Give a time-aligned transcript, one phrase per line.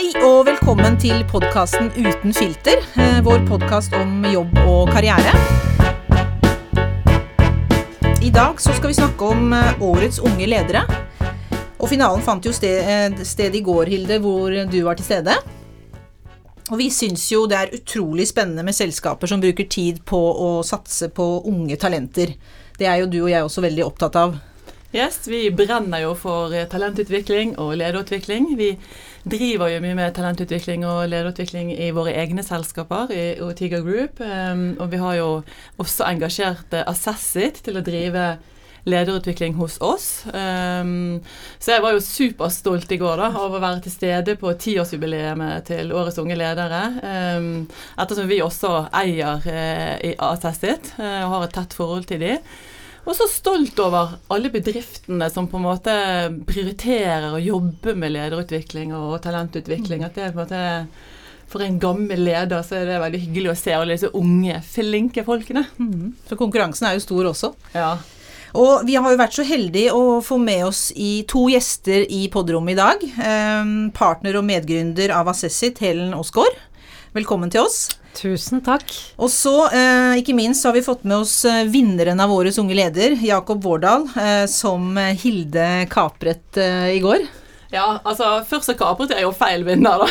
[0.00, 5.34] Hei og velkommen til podkasten Uten filter, eh, vår podkast om jobb og karriere.
[8.24, 10.86] I dag så skal vi snakke om eh, årets unge ledere.
[11.76, 15.36] Og finalen fant jo sted, eh, sted i går, Hilde, hvor du var til stede.
[16.70, 20.64] Og vi syns jo det er utrolig spennende med selskaper som bruker tid på å
[20.64, 22.38] satse på unge talenter.
[22.78, 24.40] Det er jo du og jeg også veldig opptatt av.
[24.96, 28.56] Yes, Vi brenner jo for talentutvikling og lederutvikling.
[28.56, 28.72] Vi
[29.24, 34.22] driver jo mye med talentutvikling og lederutvikling i våre egne selskaper i Otiga Group.
[34.22, 35.28] Um, og vi har jo
[35.82, 38.32] også engasjert Assessit til å drive
[38.88, 40.24] lederutvikling hos oss.
[40.32, 41.20] Um,
[41.58, 45.68] så jeg var jo superstolt i går da, av å være til stede på tiårsjubileet
[45.68, 46.82] til Årets unge ledere.
[47.04, 47.52] Um,
[48.00, 52.52] ettersom vi også eier uh, i Assessit uh, og har et tett forhold til dem.
[53.06, 55.94] Og så stolt over alle bedriftene som på en måte
[56.48, 60.04] prioriterer å jobbe med lederutvikling og talentutvikling.
[60.06, 60.62] At det er på en måte
[61.50, 65.24] for en gammel leder så er det veldig hyggelig å se alle disse unge, flinke
[65.26, 65.64] folkene.
[65.82, 66.12] Mm.
[66.28, 67.52] Så konkurransen er jo stor også.
[67.74, 67.96] Ja.
[68.60, 72.24] Og vi har jo vært så heldige å få med oss i to gjester i
[72.30, 73.02] podrommet i dag.
[73.02, 76.58] Eh, partner og medgründer av Assessit, Helen Aasgaard.
[77.18, 77.88] Velkommen til oss.
[78.16, 78.90] Tusen takk.
[79.20, 82.74] Og så, eh, ikke minst, har vi fått med oss eh, vinneren av Årets unge
[82.74, 87.28] leder, Jakob Vårdal, eh, som Hilde kapret eh, i går.
[87.70, 90.08] Ja, altså først så kapret jeg jo feil vinner, da.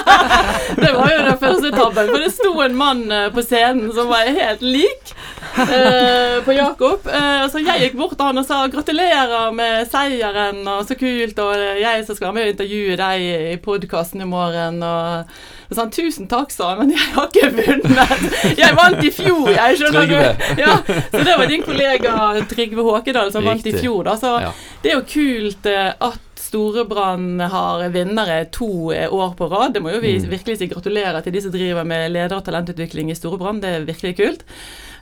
[0.80, 2.08] det var jo den første tabben.
[2.08, 3.02] For det sto en mann
[3.34, 5.12] på scenen som var helt lik
[5.60, 7.04] eh, på Jakob.
[7.04, 11.38] Eh, så jeg gikk bort til han og sa 'gratulerer med seieren', og så kult,
[11.38, 14.82] og jeg som skal være med og intervjue deg i podkasten i morgen.
[14.82, 15.24] og
[15.70, 18.24] så sa han 'tusen takk', sa han, men jeg har ikke vunnet.
[18.58, 20.16] Jeg vant i fjor, jeg, skjønner du.
[20.58, 20.72] Ja,
[21.12, 22.16] så det var din kollega
[22.50, 24.16] Trygve Håkedal som vant i fjor, da.
[24.18, 24.50] Så ja.
[24.82, 29.76] det er jo kult eh, at Storebrann har vinnere to eh, år på rad.
[29.76, 30.26] Det må jo vi mm.
[30.32, 33.62] virkelig si gratulerer til de som driver med leder- og talentutvikling i Storebrann.
[33.62, 34.42] Det er virkelig kult.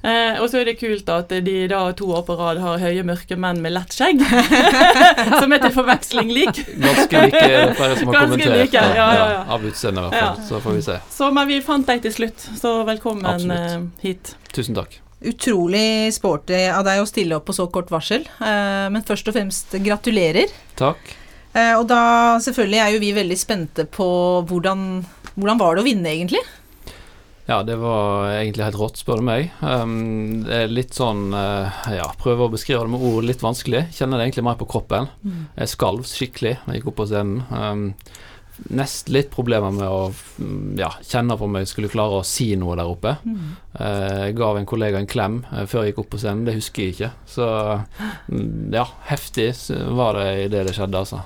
[0.02, 3.02] Eh, og så er det kult at de da to år på rad har høye,
[3.06, 4.22] mørke menn med lett skjegg.
[5.40, 6.62] som er til forveksling lik.
[6.78, 7.42] Ganske like
[7.78, 8.54] flere som har kommentert.
[8.54, 9.42] Like, ja, ja, ja.
[9.56, 10.40] Av utseendet, i hvert fall.
[10.48, 10.98] Så får vi se.
[11.18, 13.76] Så, men vi fant deg til slutt, så velkommen Absolutt.
[13.76, 14.34] Eh, hit.
[14.54, 15.00] Tusen takk.
[15.28, 18.28] Utrolig sporty av deg å stille opp på så kort varsel.
[18.38, 20.52] Eh, men først og fremst gratulerer.
[20.78, 21.16] Takk.
[21.58, 24.06] Og da selvfølgelig er jo vi veldig spente på
[24.46, 24.82] hvordan,
[25.34, 26.42] hvordan var det å vinne, egentlig?
[27.48, 29.46] Ja, det var egentlig helt rått, spør du meg.
[29.64, 33.86] Um, det er litt sånn uh, Ja, prøve å beskrive det med ord litt vanskelig.
[33.96, 35.08] Kjenner det egentlig mer på kroppen.
[35.24, 35.46] Mm.
[35.56, 37.46] Jeg skalv skikkelig da jeg gikk opp på scenen.
[37.48, 37.86] Um,
[38.74, 42.50] Nest litt problemer med å mm, ja, kjenne på om jeg skulle klare å si
[42.58, 43.14] noe der oppe.
[43.22, 43.48] Mm.
[43.78, 46.56] Uh, jeg gav en kollega en klem uh, før jeg gikk opp på scenen, det
[46.58, 47.12] husker jeg ikke.
[47.30, 47.48] Så
[48.28, 49.52] mm, ja, heftig
[49.96, 51.22] var det i det det skjedde, altså.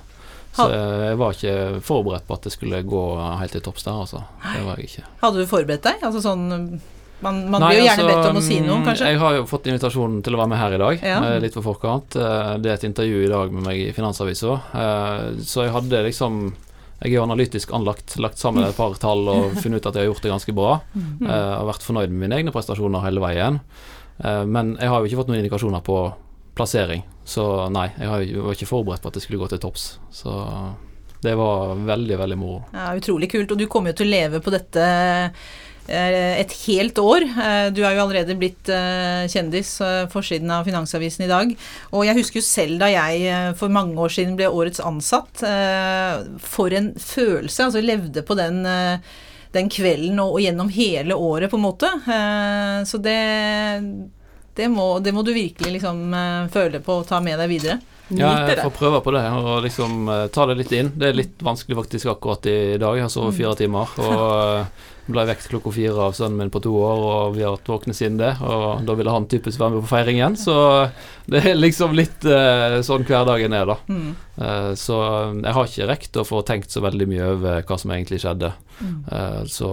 [0.53, 3.05] Så jeg var ikke forberedt på at det skulle gå
[3.41, 4.25] helt til topps der, altså.
[4.45, 5.05] Det var jeg ikke.
[5.23, 6.03] Hadde du forberedt deg?
[6.05, 6.81] Altså sånn
[7.23, 9.11] man, man Nei, blir jo gjerne altså, bedt om å si noe, kanskje?
[9.13, 11.21] Jeg har jo fått invitasjonen til å være med her i dag, ja.
[11.29, 12.17] Eh, litt på forkant.
[12.19, 16.05] Eh, det er et intervju i dag med meg i Finansavisa, eh, så jeg hadde
[16.09, 16.43] liksom
[17.03, 20.11] jeg er analytisk anlagt, lagt sammen et par tall og funnet ut at jeg har
[20.13, 20.75] gjort det ganske bra.
[20.95, 23.59] Jeg har vært fornøyd med mine egne prestasjoner hele veien.
[24.23, 25.97] Men jeg har jo ikke fått noen indikasjoner på
[26.57, 27.05] plassering.
[27.25, 28.09] Så nei, jeg
[28.43, 29.93] var ikke forberedt på at det skulle gå til topps.
[30.15, 30.33] Så
[31.23, 32.63] det var veldig, veldig moro.
[32.75, 33.53] Ja, Utrolig kult.
[33.55, 34.87] Og du kommer jo til å leve på dette
[35.87, 37.27] eh, et helt år.
[37.31, 39.77] Eh, du er jo allerede blitt eh, kjendis,
[40.13, 41.53] forsiden av Finansavisen i dag.
[41.95, 45.45] Og jeg husker jo selv da jeg for mange år siden ble årets ansatt.
[46.43, 47.69] For en følelse.
[47.69, 48.65] Altså levde på den
[49.53, 51.89] den kvelden og, gjennom hele året, på en måte.
[52.89, 53.19] så det
[54.55, 57.81] det må, det må du virkelig liksom uh, føle på og ta med deg videre.
[58.13, 60.91] Ja, jeg får prøve på det og liksom uh, ta det litt inn.
[60.99, 62.99] Det er litt vanskelig faktisk akkurat i dag.
[62.99, 63.95] Jeg har sovet fire timer.
[64.05, 64.25] Og
[64.67, 67.71] uh, ble vekt klokka fire av sønnen min på to år, og vi har vært
[67.73, 68.37] våkne siden det.
[68.47, 70.57] Og da ville han typisk være med på feiring igjen, så
[71.33, 73.79] det er liksom litt uh, sånn hverdagen er, da.
[73.89, 74.13] Mm.
[74.79, 78.23] Så jeg har ikke rekt å få tenkt så veldig mye over hva som egentlig
[78.23, 78.49] skjedde.
[78.81, 78.95] Mm.
[79.51, 79.69] Så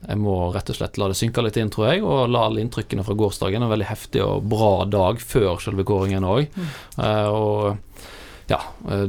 [0.00, 2.62] jeg må rett og slett la det synke litt inn, tror jeg, og la alle
[2.64, 3.62] inntrykkene fra gårsdagen.
[3.62, 6.48] En veldig heftig og bra dag før selve kåringen òg.
[6.56, 6.70] Mm.
[6.96, 8.08] Uh, og
[8.50, 8.58] ja,
[8.88, 9.04] uh,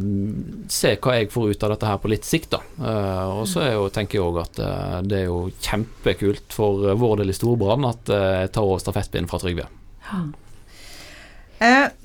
[0.69, 2.59] se hva jeg får ut av dette her på litt sikt, da.
[2.75, 3.63] Uh, og så
[3.95, 4.61] tenker jeg òg at
[5.07, 9.39] det er jo kjempekult for vår del i Storbrann at jeg tar over stafettpinnen fra
[9.41, 9.69] Trygve.
[10.11, 10.25] Ja.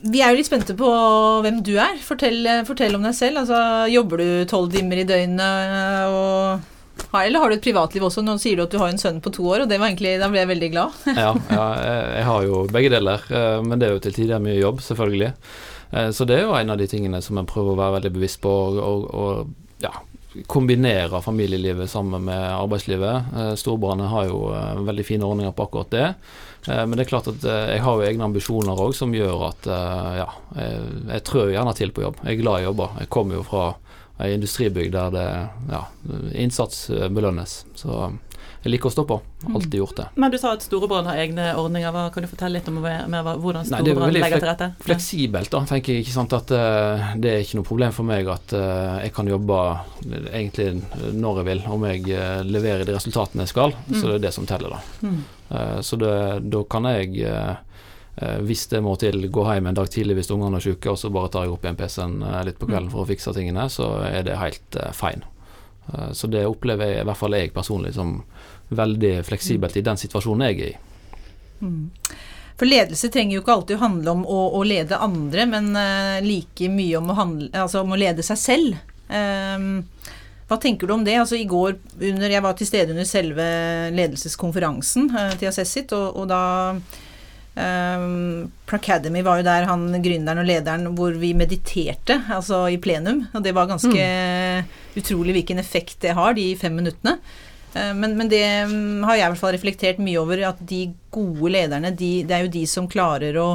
[0.05, 0.89] vi er jo litt spente på
[1.43, 1.99] hvem du er.
[2.07, 3.43] Fortell, fortell om deg selv.
[3.43, 3.59] Altså,
[3.91, 6.73] jobber du tolv timer i døgnet og
[7.15, 8.25] eller har du et privatliv også?
[8.25, 10.17] Nå sier du at du har en sønn på to år, og det var egentlig,
[10.21, 10.99] da ble jeg veldig glad.
[11.23, 11.69] ja, ja,
[12.19, 15.31] jeg har jo begge deler, eh, men det er jo til tider mye jobb, selvfølgelig.
[15.93, 18.13] Eh, så det er jo en av de tingene som jeg prøver å være veldig
[18.19, 19.95] bevisst på, og, og ja,
[20.51, 23.57] kombinere familielivet sammen med arbeidslivet.
[23.57, 24.41] Storbrannene har jo
[24.85, 26.09] veldig fine ordninger på akkurat det.
[26.67, 29.69] men det er klart at jeg har jo egne ambisjoner òg som gjør at
[30.19, 30.27] ja,
[30.59, 32.21] jeg trør gjerne til på jobb.
[32.27, 32.99] Jeg er glad i jobber.
[33.01, 33.65] Jeg kommer jo fra
[34.23, 35.27] ei industribygg der det,
[35.69, 35.83] ja,
[36.33, 37.59] innsats belønnes.
[37.77, 38.07] Så
[38.67, 39.17] jeg liker å stå på.
[39.47, 39.79] Alltid mm.
[39.79, 40.05] gjort det.
[40.19, 41.93] Men du sa at Storebrand har egne ordninger.
[41.95, 44.69] Hva, kan du fortelle litt om med, hvordan Storebrand legger til rette?
[44.83, 45.61] Fleksibelt, da.
[45.71, 48.99] tenker jeg ikke sant at uh, Det er ikke noe problem for meg at uh,
[49.05, 49.61] jeg kan jobbe
[50.33, 53.77] egentlig når jeg vil, om jeg uh, leverer de resultatene jeg skal.
[53.87, 53.95] Mm.
[54.01, 54.83] Så det er det som teller, da.
[55.07, 55.23] Mm.
[55.87, 56.13] så det,
[56.51, 57.29] da kan jeg
[58.17, 61.11] hvis det må til, gå hjem en dag tidlig hvis ungene er syke, og så
[61.13, 62.15] bare tar jeg opp igjen PC-en
[62.49, 62.93] litt på kvelden mm.
[62.95, 65.29] for å fikse tingene, så er det helt fine.
[66.17, 68.15] så det opplever jeg, i hvert fall jeg personlig som
[68.73, 70.79] veldig fleksibelt i den situasjonen jeg er i.
[71.61, 72.17] Mm.
[72.57, 75.75] For ledelse trenger jo ikke alltid å handle om å, å lede andre, men
[76.25, 78.81] like mye om å, handle, altså om å, lede seg selv.
[79.13, 79.85] Um,
[80.47, 81.17] hva tenker du om det?
[81.21, 83.47] Altså I går under, Jeg var til stede under selve
[83.95, 86.43] ledelseskonferansen uh, til Assessit, og, og da
[87.57, 93.25] um, Placademy var jo der han gründeren og lederen hvor vi mediterte, altså i plenum.
[93.33, 94.75] Og det var ganske mm.
[95.01, 97.17] utrolig hvilken effekt det har, de fem minuttene.
[97.75, 100.85] Uh, men, men, det um, har jeg i hvert fall reflektert mye over, at de
[101.15, 103.49] gode lederne, de, det er jo de som klarer å,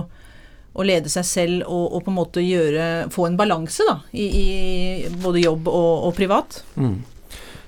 [0.72, 4.28] å lede seg selv og, og, på en måte gjøre, få en balanse da, i,
[4.28, 6.62] i både jobb og, og privat.
[6.76, 7.02] Mm.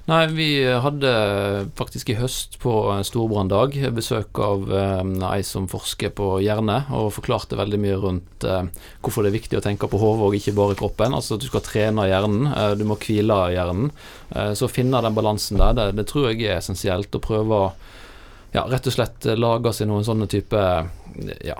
[0.03, 0.47] Nei, vi
[0.83, 1.11] hadde
[1.79, 2.73] faktisk i høst på
[3.07, 8.67] storbranndag besøk av eh, ei som forsker på hjerne, og forklarte veldig mye rundt eh,
[8.99, 11.15] hvorfor det er viktig å tenke på hodet og ikke bare kroppen.
[11.15, 13.95] Altså at du skal trene hjernen, eh, du må hvile hjernen.
[14.35, 17.15] Eh, så å finne den balansen der, det, det, tror jeg er essensielt.
[17.15, 17.73] Å prøve å
[18.51, 20.59] ja, rett og slett lage seg noen sånne type
[21.47, 21.59] ja,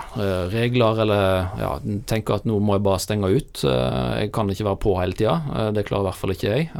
[0.51, 1.23] regler, eller
[1.63, 1.75] ja,
[2.11, 3.63] tenke at nå må jeg bare stenge ut.
[3.63, 5.71] Jeg kan ikke være på hele tida.
[5.73, 6.73] Det klarer i hvert fall ikke jeg.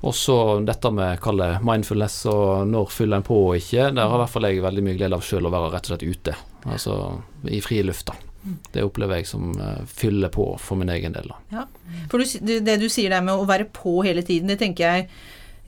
[0.00, 3.90] Og så dette med kalle mindfulness og når fyller en på og ikke.
[3.92, 5.92] Der har i hvert fall jeg veldig mye glede av sjøl å være rett og
[5.92, 6.36] slett ute.
[6.64, 6.96] Altså
[7.48, 8.16] i fri luft, da.
[8.72, 11.28] Det opplever jeg som uh, fyller på for min egen del.
[11.28, 11.36] Da.
[11.52, 11.66] Ja,
[12.08, 15.10] for du, det du sier der med å være på hele tiden, det tenker jeg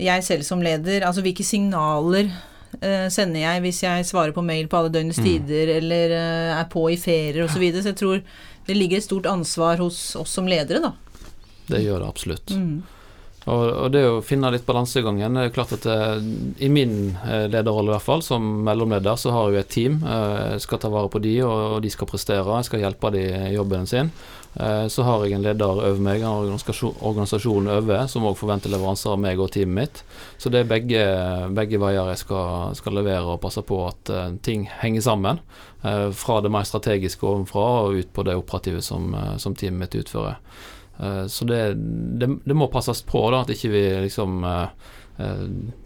[0.02, 4.70] jeg selv som leder Altså hvilke signaler uh, sender jeg hvis jeg svarer på mail
[4.72, 5.26] på alle døgnets mm.
[5.28, 7.58] tider, eller uh, er på i ferier osv.
[7.58, 7.84] Så, videre.
[7.84, 8.24] så jeg tror
[8.66, 10.94] det ligger et stort ansvar hos oss som ledere, da.
[11.68, 12.56] Det gjør det absolutt.
[12.56, 12.80] Mm.
[13.50, 16.20] Og, og, det å finne litt balansegangen det er klart at eh,
[16.62, 19.98] I min eh, lederrolle, i hvert fall, som mellomleder, så har jeg et team.
[20.06, 22.60] Eh, jeg skal ta vare på de, og, de skal prestere.
[22.60, 24.14] Jeg skal hjelpe de i jobben sin.
[24.52, 29.22] Så har jeg en leder over meg, en organisasjon, over, som òg forventer leveranser av
[29.22, 30.02] meg og teamet mitt.
[30.36, 31.04] Så det er begge,
[31.56, 34.12] begge veier jeg skal, skal, levere og passe på at
[34.44, 35.40] ting henger sammen.
[35.80, 40.36] Fra det mer strategiske ovenfra og ut på det operative som, som teamet mitt utfører.
[40.98, 41.74] Eh, så det,
[42.20, 44.66] det, det, må passes på da, at ikke vi liksom uh,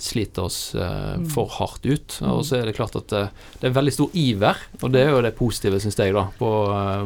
[0.02, 2.18] sliter oss uh, for hardt ut.
[2.26, 5.14] Og så er det klart at uh, det er veldig stor iver, og det er
[5.14, 6.50] jo det positive, syns jeg, da, på,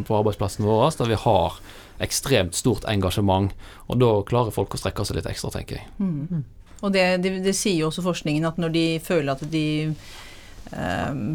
[0.06, 1.60] på arbeidsplassen vår, der vi har
[2.00, 3.52] ekstremt stort engasjement.
[3.90, 5.92] Og da klarer folk å strekke seg litt ekstra, tenker jeg.
[6.00, 6.42] Mm.
[6.80, 10.29] Og det, det, det sier jo også forskningen, at når de føler at de Eh,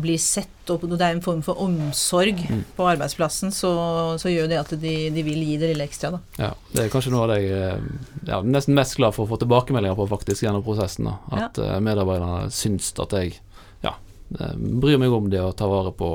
[0.02, 2.62] blir sett, og det er en form for omsorg mm.
[2.78, 3.72] på arbeidsplassen, så,
[4.22, 6.14] så, gjør det at de, de, vil gi det lille ekstra.
[6.16, 6.22] Da.
[6.40, 7.84] Ja, det er kanskje noe av det jeg er
[8.30, 11.10] ja, nesten mest glad for å få tilbakemeldinger på faktisk gjennom prosessen.
[11.10, 11.18] Da.
[11.36, 11.76] At ja.
[11.76, 13.36] Eh, medarbeiderne syns at jeg
[13.84, 13.96] ja,
[14.40, 16.10] eh, bryr meg om det å ta vare på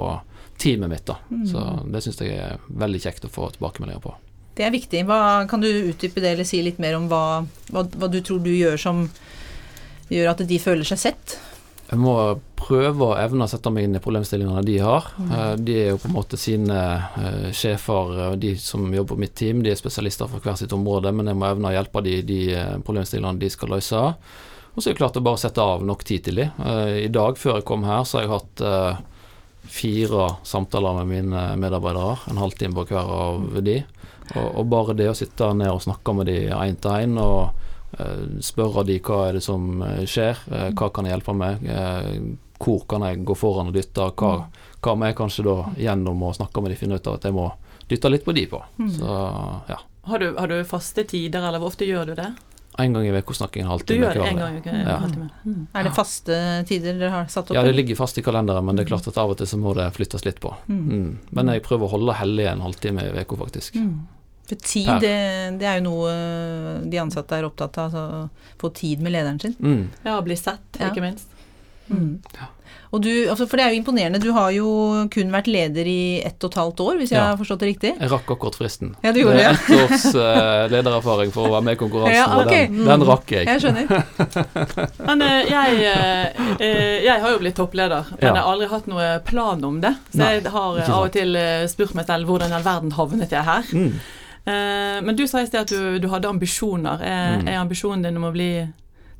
[0.61, 1.07] teamet mitt.
[1.09, 1.21] Da.
[1.31, 1.45] Mm.
[1.49, 4.17] Så det syns jeg er veldig kjekt å få tilbakemeldinger på.
[4.59, 5.05] Det er viktig.
[5.09, 8.43] Hva, kan du utdype det, eller si litt mer om hva, hva, hva du tror
[8.45, 9.07] du gjør som
[10.11, 11.39] gjør at de føler seg sett?
[11.91, 12.15] Jeg må
[12.55, 15.09] prøve å evne å sette meg inn i problemstillingene de har.
[15.19, 15.31] Mm.
[15.35, 19.23] Eh, de er jo på en måte sine uh, sjefer, eh, de som jobber på
[19.25, 22.05] mitt team, de er spesialister for hvert sitt område, men jeg må evne å hjelpe
[22.07, 22.41] de, de
[22.87, 24.03] problemstillingene de skal løse.
[24.71, 26.47] Og så er det klart å bare sette av nok tid til de.
[27.03, 28.63] I dag, før jeg kom her, så har jeg hatt
[29.71, 33.81] fire samtaler med mine medarbeidere, en halvtime på hver av de.
[34.37, 37.51] Og, og, bare det å sitte ned og snakke med de én til én og
[37.51, 37.70] Eh,
[38.45, 41.67] spørre de hva er det som eh, skjer, eh, hva kan jeg hjelpe med,
[42.61, 44.33] hvor kan jeg gå foran og dytte, hva,
[44.85, 47.37] hva må jeg kanskje da gjennom å snakke med de finne ut av at jeg
[47.37, 47.49] må
[47.91, 48.61] dytte litt på de på.
[48.79, 48.93] Mm.
[48.99, 49.17] Så,
[49.71, 49.81] ja.
[50.11, 52.29] Har du, har du, faste tider, eller hvor ofte gjør du det?
[52.81, 53.99] En gang i uka snakker jeg en halvtime.
[53.99, 54.99] Du gjør det en gang i uka, ja.
[55.45, 55.65] Mm.
[55.75, 56.39] Er det faste
[56.69, 57.57] tider dere har satt opp?
[57.59, 59.59] Ja, det ligger fast i kalenderen, men det er klart at av og til så
[59.61, 60.55] må det flyttes litt på.
[60.71, 60.81] Mm.
[60.87, 61.11] mm.
[61.37, 63.77] Men jeg prøver å holde hellig en halvtime i uka, faktisk.
[64.51, 64.59] Mm.
[64.59, 65.17] For tid, det,
[65.61, 66.15] det, er jo noe
[66.91, 67.91] de ansatte er opptatt av.
[67.91, 69.55] Altså, få tid med lederen sin.
[69.61, 69.85] Mm.
[70.05, 71.29] Ja, bli sett, ikke minst.
[71.91, 72.19] Mm.
[72.91, 74.67] Og du, altså for det er jo imponerende, du har jo
[75.15, 77.29] kun vært leder i ett og et halvt år, hvis jeg Ja.
[77.29, 77.93] har forstått det riktig?
[78.01, 78.97] Jeg rakk akkurat fristen.
[79.05, 79.45] Ja, du gjorde det.
[79.69, 82.51] det, er ett års uh, ledererfaring for å være med i konkurransen, Ja, og ok.
[82.51, 83.47] den, den rakk jeg.
[83.47, 83.87] Jeg skjønner.
[85.09, 88.35] Men uh, jeg, eh, eh, jeg har jo blitt toppleder, men Ja.
[88.35, 89.95] jeg har aldri hatt noe plan om det.
[90.11, 92.67] Så Nei, jeg har eh, av og til eh, spurt meg selv hvordan i all
[92.67, 93.71] verden havnet jeg her.
[93.71, 94.01] Mm.
[94.47, 97.03] Eh, men du sa i sted at du, du hadde ambisjoner.
[97.03, 97.49] Er, Mm.
[97.49, 98.51] er ambisjonen din om å bli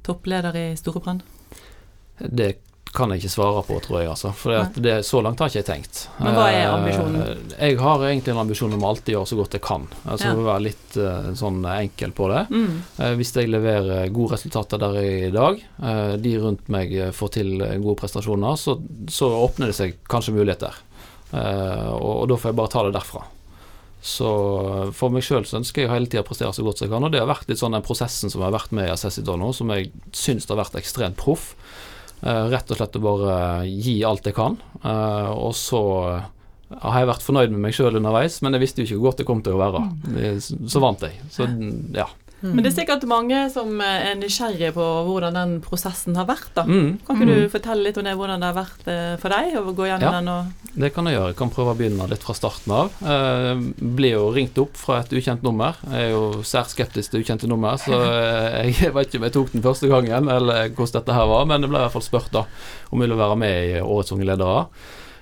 [0.03, 1.23] toppleder i Storebrand?
[2.19, 2.57] Det
[2.93, 4.33] kan jeg ikke svare på, tror jeg, altså.
[4.35, 6.01] For det, så langt har ikke jeg tenkt.
[6.19, 7.53] Men hva er Eh, ambisjonen?
[7.61, 9.87] Jeg har egentlig en ambisjon om å alltid gjøre så godt jeg kan.
[10.11, 10.35] Altså Ja.
[10.35, 12.43] være litt eh, sånn enkel på det.
[12.51, 12.83] Mm.
[13.21, 15.63] Hvis jeg leverer gode resultater der er i dag,
[16.21, 20.75] de rundt meg får til gode prestasjoner, så, så åpner det seg kanskje muligheter.
[21.33, 23.23] Og, og da får jeg bare ta det derfra.
[24.01, 24.29] Så
[24.97, 27.13] for meg sjøl ønsker jeg hele tida å prestere så godt som jeg kan, og
[27.13, 29.51] det har vært litt sånn den prosessen som jeg har vært med i Assessit nå,
[29.57, 31.51] som jeg syns har vært ekstremt proff.
[32.25, 33.35] Eh, Rett og slett å bare
[33.69, 35.83] gi alt jeg kan, eh, og så
[36.71, 39.21] har jeg vært fornøyd med meg sjøl underveis, men jeg visste jo ikke hvor godt
[39.21, 39.81] det kom til å være.
[40.71, 41.17] Så vant jeg.
[41.35, 41.49] Så
[41.97, 42.07] ja.
[42.43, 46.49] Men det er sikkert mange som eh, er nysgjerrige på hvordan den prosessen har vært.
[46.57, 46.65] da.
[46.65, 46.99] Mm.
[47.07, 49.57] Kan ikke du fortelle litt om det, hvordan det har vært eh, for deg?
[49.61, 50.13] å gå gjennom Ja.
[50.21, 51.29] den og Det kan jeg gjøre.
[51.33, 52.93] Jeg kan prøve å begynne litt fra starten av.
[53.03, 55.77] Jeg ble jo ringt opp fra et ukjent nummer.
[55.91, 59.37] Jeg er jo sært skeptisk til ukjente nummer, så eh, jeg vet ikke om jeg
[59.37, 62.07] tok den første gangen, eller hvordan dette her var, men jeg ble i hvert fall
[62.07, 62.45] spurt da
[62.91, 64.65] om jeg ville være med i Årets unge ledere.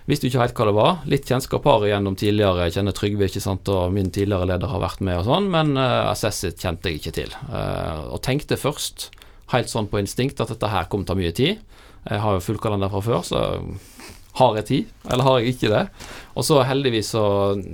[0.08, 0.92] Visste jo ikke helt hva det var.
[1.12, 2.66] Litt kjennskap har jeg gjennom tidligere.
[2.68, 5.74] Jeg kjenner Trygve, ikke sant, og min tidligere leder har vært med og sånn, men
[5.76, 7.34] uh, Assessit kjente jeg ikke til.
[7.50, 9.10] Uh, og tenkte først,
[9.52, 11.60] helt sånn på instinkt, at dette her kom til å ta mye tid.
[12.08, 13.44] Jeg har jo fullkalender fra før, så
[14.38, 15.84] har jeg tid, eller har jeg ikke det?
[16.38, 17.24] Og så heldigvis så,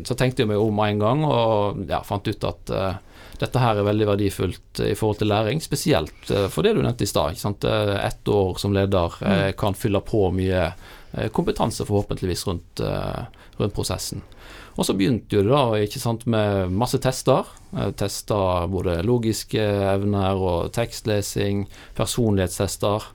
[0.07, 2.95] så tenkte jeg meg om en gang, og ja, fant ut at uh,
[3.41, 7.07] dette her er veldig verdifullt i forhold til læring, spesielt uh, for det du nevnte
[7.07, 7.39] i stad.
[7.39, 10.93] Eh, Ett år som leder uh, kan fylle på mye eh,
[11.33, 13.25] kompetanse forhåpentligvis rundt, eh,
[13.57, 14.23] rundt prosessen.
[14.75, 17.47] Og så begynte jo det da ikke sant, med masse tester.
[17.71, 18.39] tester Testa
[18.71, 23.07] både logiske evner og tekstlesing, personlighetstester.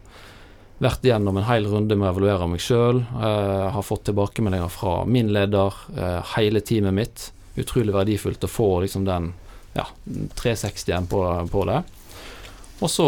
[0.80, 3.04] Vært igjennom en hel runde med å evaluere meg sjøl.
[3.12, 7.32] har fått tilbakemeldinger fra min leder, eh, hele teamet mitt.
[7.58, 9.34] Utrolig verdifullt å få liksom den
[9.76, 11.84] ja, 360-en på, på det.
[12.80, 13.06] Og så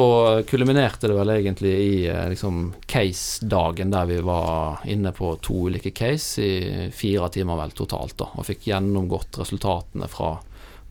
[0.49, 5.93] kulminerte det vel egentlig i eh, liksom case-dagen der vi var inne på to ulike
[5.95, 10.33] case i fire timer vel totalt, da, og fikk gjennomgått resultatene fra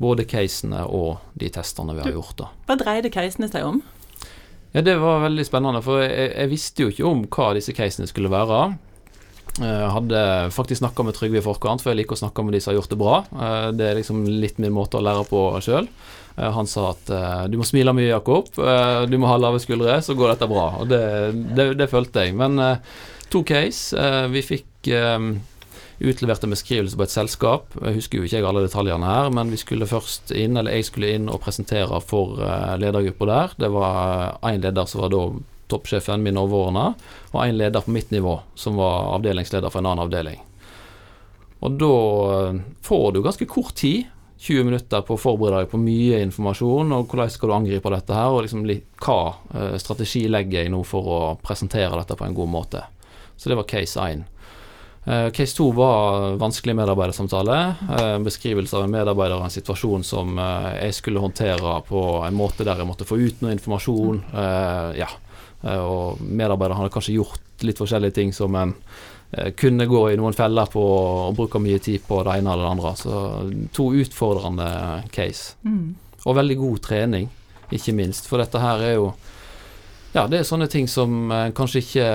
[0.00, 2.36] både casene og de testene vi har gjort.
[2.40, 2.48] da.
[2.70, 3.82] Hva dreide casene seg om?
[4.72, 8.08] Ja, Det var veldig spennende, for jeg, jeg visste jo ikke om hva disse casene
[8.08, 8.62] skulle være.
[9.60, 10.20] Jeg hadde
[10.54, 12.78] faktisk snakka med Trygve i forkant, for jeg liker å snakke med de som har
[12.78, 13.16] gjort det bra.
[13.34, 15.88] Eh, Det er liksom litt min måte å lære på sjøl.
[16.36, 18.48] Han sa at eh, du må smile mye, Jakob.
[18.58, 20.66] Eh, Du må ha lave skuldre, så går dette bra.
[20.80, 21.00] Og det,
[21.56, 22.36] det, det følte jeg.
[22.38, 22.76] Men eh,
[23.32, 23.90] to case.
[23.96, 25.18] eh, Vi fikk eh,
[26.00, 27.74] utlevert en beskrivelse på et selskap.
[27.84, 31.10] Jeg husker jo ikke alle detaljene her, men vi skulle først inn, eller jeg skulle
[31.12, 32.38] inn og presentere for
[32.80, 33.56] ledergruppa der.
[33.66, 35.26] Det var én leder som var da
[35.70, 36.94] toppsjefen min overordna,
[37.34, 40.40] og en leder på mitt nivå som var avdelingsleder for en annen avdeling.
[41.60, 41.92] Og da
[42.38, 44.08] eh, får du ganske kort tid,
[44.40, 48.16] 20 minutter på å forberede deg på mye informasjon, og hvordan skal du angripe dette
[48.16, 49.18] her, og liksom hva
[49.52, 52.84] eh, strategi legger jeg nå for å presentere dette på en god måte.
[53.36, 54.22] Så det var case 1.
[55.04, 57.58] Eh, case 2 var vanskelig medarbeidersamtale.
[57.98, 62.64] eh, beskrivelse av en medarbeider og en situasjon som jeg skulle håndtere på en måte
[62.64, 64.24] der jeg måtte få ut noe informasjon.
[64.96, 65.12] ja.
[65.60, 68.72] Og medarbeideren hadde kanskje gjort litt forskjellige ting som en
[69.56, 72.72] kunne gå i noen feller på og bruke mye tid på det ene eller det
[72.74, 72.94] andre.
[72.98, 73.18] Så
[73.76, 74.70] to utfordrende
[75.14, 75.54] case.
[75.62, 75.94] Mm.
[76.26, 77.28] Og veldig god trening,
[77.70, 78.26] ikke minst.
[78.28, 79.12] For dette her er jo
[80.10, 82.06] Ja, det er sånne ting som en kanskje ikke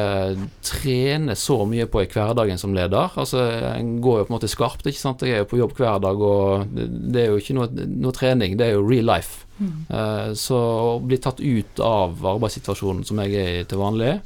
[0.67, 3.13] trener så mye på i hverdagen som leder.
[3.15, 3.39] Altså,
[3.71, 5.23] En går jo på en måte skarpt, ikke sant.
[5.23, 8.57] Jeg er jo på jobb hver dag, og det, er jo ikke noe, noe trening,
[8.59, 9.45] det er jo real life.
[9.63, 14.17] Eh, så å bli tatt ut av arbeidssituasjonen som jeg er i til vanlig,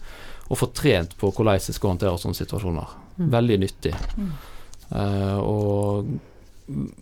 [0.49, 2.97] og få trent på hvordan jeg skal håndtere sånne situasjoner,
[3.37, 3.93] veldig nyttig.
[4.89, 6.09] Uh, og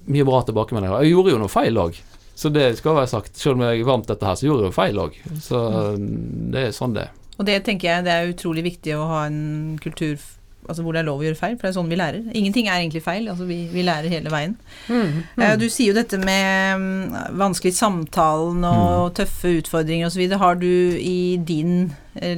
[0.07, 1.03] mye bra tilbakemeldinger.
[1.03, 1.99] Jeg gjorde jo noe feil òg.
[2.37, 3.37] Så det skal være sagt.
[3.39, 5.15] Selv om jeg vant dette her, så gjorde jeg jo feil òg.
[5.41, 5.61] Så
[5.97, 7.15] det er sånn det er.
[7.37, 10.17] Og det tenker jeg det er utrolig viktig å ha en kultur
[10.67, 12.23] altså hvor det er lov å gjøre feil, for det er sånn vi lærer.
[12.37, 14.55] Ingenting er egentlig feil, altså vi, vi lærer hele veien.
[14.91, 20.25] Eh, Du sier jo dette med mm, vanskelig samtalen og tøffe utfordringer osv.
[20.41, 20.69] Har du
[20.99, 22.35] i din eh,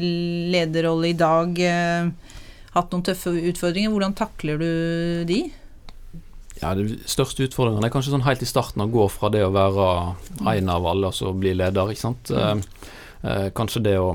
[0.53, 2.35] lederrolle i dag eh,
[2.75, 3.91] hatt noen tøffe utfordringer?
[3.93, 4.69] Hvordan takler du
[5.29, 5.41] de?
[6.61, 9.53] Ja, De største utfordringene er kanskje sånn helt i starten å gå fra det å
[9.55, 9.85] være
[10.57, 11.93] en av alle og så bli leder.
[11.93, 12.31] ikke sant?
[12.35, 12.55] Eh,
[13.23, 14.11] eh, kanskje det å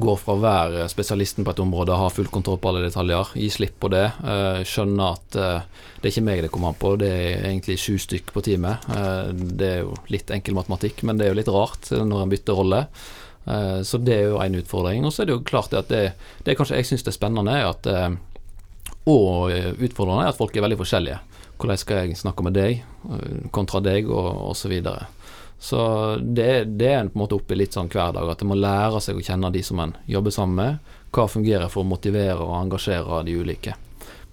[0.00, 3.48] går fra å være spesialisten på et område, ha full kontroll på alle detaljer, gi
[3.52, 6.94] slipp på det, uh, skjønne at uh, det er ikke meg det kommer an på,
[7.00, 8.86] det er egentlig sju stykk på teamet.
[8.90, 12.34] Uh, det er jo litt enkel matematikk, men det er jo litt rart når en
[12.34, 12.82] bytter rolle.
[13.86, 15.04] så det er jo en utfordring.
[15.06, 17.86] Og så er det jo klart at det, det kanskje jeg syns er spennende, at,
[19.06, 21.20] og utfordrende, er at folk er veldig forskjellige.
[21.56, 22.82] Hvordan skal jeg snakke med deg
[23.54, 24.74] kontra deg, og osv.
[24.82, 24.96] Så
[25.58, 28.58] det, det er en på en måte oppe litt sånn hver dag, at en må
[28.58, 30.94] lære seg å kjenne de som en jobber sammen med.
[31.16, 33.76] Hva fungerer for å motivere og engasjere de ulike.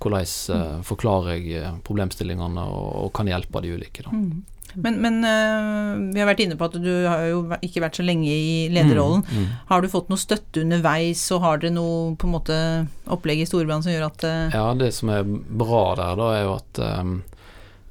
[0.03, 4.03] Hvordan uh, forklarer jeg eh, problemstillingene og, og, kan hjelpe de ulike.
[4.03, 4.11] da.
[4.11, 4.41] Mm.
[4.73, 8.05] Men, men uh, vi har vært inne på at du har jo ikke vært så
[8.05, 9.21] lenge i lederrollen.
[9.29, 9.51] Mm, mm.
[9.69, 12.57] Har du fått noe støtte underveis, og har dere noe på en måte
[13.13, 14.55] opplegg i Storbrann som gjør at uh...
[14.55, 17.15] Ja, det som er bra der, da, er jo at um,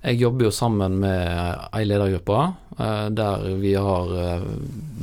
[0.02, 2.38] jeg jobber jo sammen med ei ledergruppe
[2.78, 4.46] eh, der vi har eh,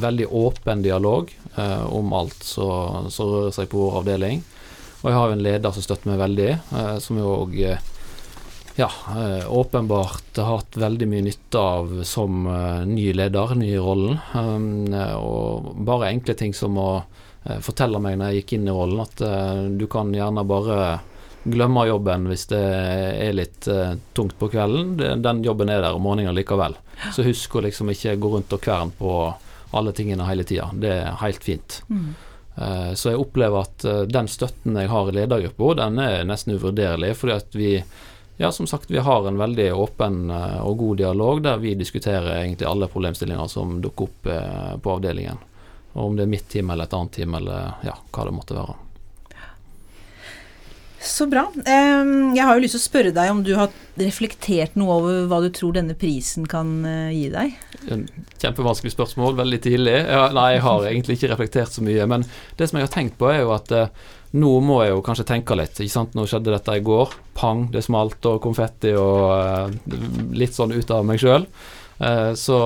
[0.04, 4.44] veldig åpen dialog eh, om alt som rører seg på vår avdeling.
[5.00, 6.50] Og jeg har jo en leder som støtter meg veldig,
[7.00, 7.54] som jo òg
[8.76, 8.90] ja,
[9.48, 12.42] åpenbart har hatt veldig mye nytte av som
[12.84, 14.20] ny leder, ny i rollen.
[15.16, 16.90] og bare enkle ting som å
[17.64, 19.24] fortelle meg når jeg gikk inn i rollen, at
[19.80, 20.82] du kan gjerne bare
[21.44, 25.22] glemmer jobben hvis det er litt uh, tungt på kvelden.
[25.24, 26.78] Den jobben er der om morgenen likevel.
[27.16, 29.14] Så husk å liksom ikke gå rundt og kverne på
[29.72, 30.70] alle tingene hele tida.
[30.74, 31.82] Det er helt fint.
[31.90, 32.12] Mm.
[32.60, 36.58] Uh, så jeg opplever at uh, den støtten jeg har i ledergruppa, den er nesten
[36.58, 37.16] uvurderlig.
[37.18, 37.74] fordi at vi
[38.40, 42.70] ja, som sagt, vi har en veldig åpen og god dialog der vi diskuterer egentlig
[42.70, 44.30] alle problemstillinger som dukker opp
[44.80, 45.42] på avdelingen.
[45.92, 48.56] Og om det er mitt team eller et annet team eller ja, hva det måtte
[48.56, 48.78] være.
[51.00, 51.46] Så bra.
[51.64, 55.40] Jeg har jo lyst til å spørre deg om du har reflektert noe over hva
[55.44, 57.56] du tror denne prisen kan eh, gi deg?
[58.40, 59.96] Kjempevanskelig spørsmål, veldig tidlig.
[60.36, 62.08] Nei, jeg har egentlig ikke reflektert så mye.
[62.12, 62.28] Men
[62.60, 63.88] det som jeg har tenkt på, er jo at uh,
[64.36, 65.80] nå må jeg jo kanskje tenke litt.
[65.80, 66.20] Ikke sant?
[66.20, 67.16] Nå skjedde dette i går.
[67.40, 71.48] Pang, det smalt og konfetti og uh, litt sånn ut av meg sjøl.
[72.40, 72.58] Så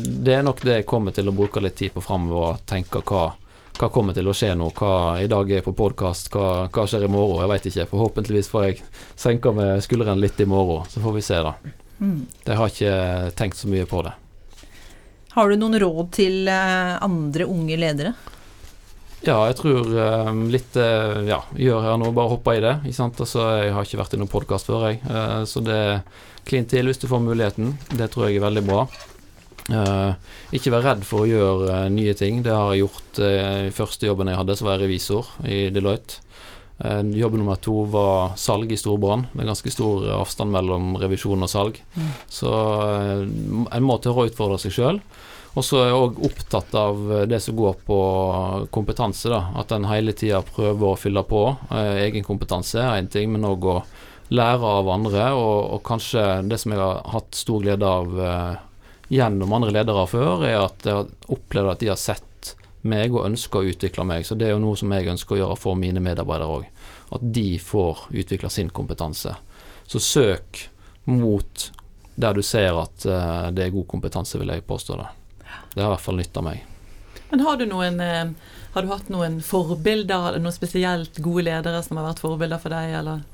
[0.00, 3.26] det er nok det jeg kommer til å bruke litt tid på framover, tenke hva
[3.78, 4.70] hva kommer til å skje nå?
[4.74, 6.32] Hva i dag er på podkast?
[6.34, 7.44] Hva, hva, skjer i morgen?
[7.44, 7.90] Jeg veit ikke.
[7.92, 8.80] Forhåpentligvis får jeg
[9.18, 11.52] senka med skulderen litt i morgen, så får vi se, da.
[11.98, 12.24] Mm.
[12.46, 12.96] Jeg har ikke
[13.38, 14.14] tenkt så mye på det.
[15.36, 18.14] Har du noen råd til eh, andre unge ledere?
[19.22, 19.88] Ja, jeg tror
[20.30, 22.76] um, litt uh, Ja, gjør her nå, bare hoppa i det.
[22.86, 23.22] Ikke sant?
[23.22, 25.02] Altså, jeg har ikke vært i noen podkast før, jeg.
[25.50, 26.02] Så det er
[26.48, 27.76] klin til hvis du får muligheten.
[27.94, 28.86] Det tror jeg er veldig bra.
[29.68, 30.16] Uh,
[30.56, 32.40] ikke vær redd for å gjøre uh, nye ting.
[32.44, 36.24] Det har jeg gjort uh, første jobben jeg hadde, så var jeg revisor i Deloitte.
[37.18, 39.26] jobb nummer to var salg i storbrann.
[39.32, 41.80] Det er ganske stor avstand mellom revisjon og salg.
[41.96, 42.12] Mm.
[42.30, 42.52] Så
[43.74, 45.00] en må tørre å utfordre seg sjøl.
[45.58, 47.98] Og så er jeg òg opptatt av det som går på
[48.70, 49.26] kompetanse.
[49.32, 51.42] da, At en hele tida prøver å fylle på.
[52.06, 53.76] egen kompetanse er én ting, men òg å
[54.30, 55.32] lære av andre.
[55.34, 58.14] Og, og, kanskje det som jeg har hatt stor glede av
[59.08, 62.54] gjennom andre ledere før, er at jeg har opplevd at de har sett
[62.88, 64.26] meg og ønsker å utvikle meg.
[64.26, 66.68] Så det er jo noe som jeg ønsker å gjøre for mine medarbeidere òg.
[67.16, 69.34] At de får utvikle sin kompetanse.
[69.88, 70.68] Så søk
[71.08, 71.70] mot
[72.18, 75.08] der du ser at uh, det er god kompetanse, vil jeg påstå det.
[75.74, 76.64] Det har i hvert fall nytta meg.
[77.30, 78.32] Men har du noen uh,
[78.74, 82.92] har du hatt noen forbilder, noen spesielt gode ledere som har vært forbilder for deg,
[83.00, 83.24] eller?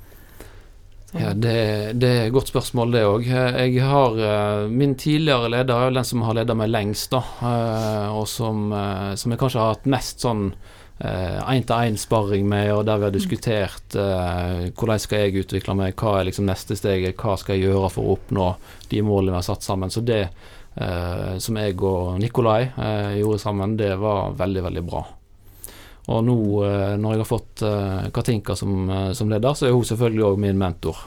[1.15, 3.27] Ja, det, det, er et godt spørsmål, det òg.
[3.29, 7.21] Jeg har uh, Min tidligere leder er den som har ledet meg lengst, da.
[7.39, 10.49] Uh, og som, uh, som, jeg kanskje har hatt mest sånn
[10.95, 16.47] én-til-én-sparring med, og der vi har diskutert hvordan skal jeg utvikle meg, hva er liksom
[16.47, 18.47] neste steget, hva skal jeg gjøre for å oppnå
[18.93, 19.91] de målene vi har satt sammen.
[19.91, 20.23] Så det
[21.43, 22.71] som jeg og Nikolai
[23.19, 25.03] gjorde sammen, det var veldig, veldig bra.
[26.13, 26.37] Og nå
[26.67, 30.27] eh, når jeg har fått uh, Katinka som, uh, som, leder, så er hun selvfølgelig
[30.27, 30.99] òg min mentor.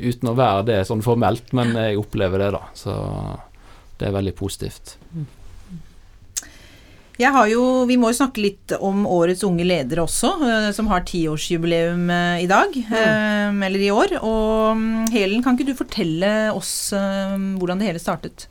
[0.00, 2.62] Uten å være det sånn formelt, men jeg opplever det, da.
[2.76, 2.94] Så
[4.00, 4.96] det er veldig positivt.
[7.20, 10.30] Jeg har jo, Vi må jo snakke litt om årets unge ledere også,
[10.72, 12.08] som har tiårsjubileum
[12.40, 12.72] i dag.
[12.72, 13.60] Mm.
[13.66, 14.16] Eller i år.
[14.24, 18.48] Og mm, Helen, kan ikke du fortelle oss hvordan det hele startet?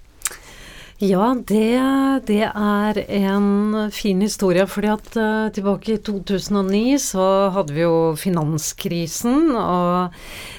[1.00, 1.80] Ja, det,
[2.28, 4.66] det, er en fin historie.
[4.68, 10.12] fordi at uh, tilbake i 2009 så hadde vi jo finanskrisen, og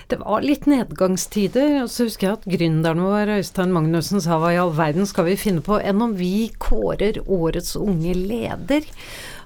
[0.09, 1.83] det var litt nedgangstider.
[1.83, 5.29] Og så husker jeg at gründeren vår, Øystein Magnussen, sa hva i all verden skal
[5.29, 8.89] vi finne på enn om vi kårer årets unge leder?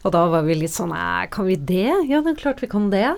[0.04, 1.90] Og da var vi litt sånn Æ, kan vi det?
[2.11, 3.16] Ja, det er klart vi kan det.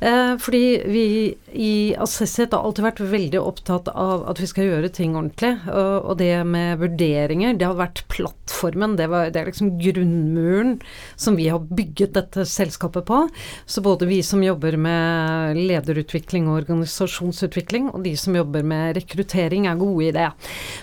[0.00, 1.04] Eh, fordi vi
[1.52, 5.52] i Assessit har alltid vært veldig opptatt av at vi skal gjøre ting ordentlig.
[5.70, 8.96] Og, det med vurderinger, det har vært plattformen.
[8.98, 10.76] Det, var, det, er liksom grunnmuren
[11.20, 13.22] som vi har bygget dette selskapet på.
[13.66, 19.68] Så både vi som jobber med lederutvikling og organisasjonsutvikling, og de som jobber med rekruttering,
[19.70, 20.30] er gode i det.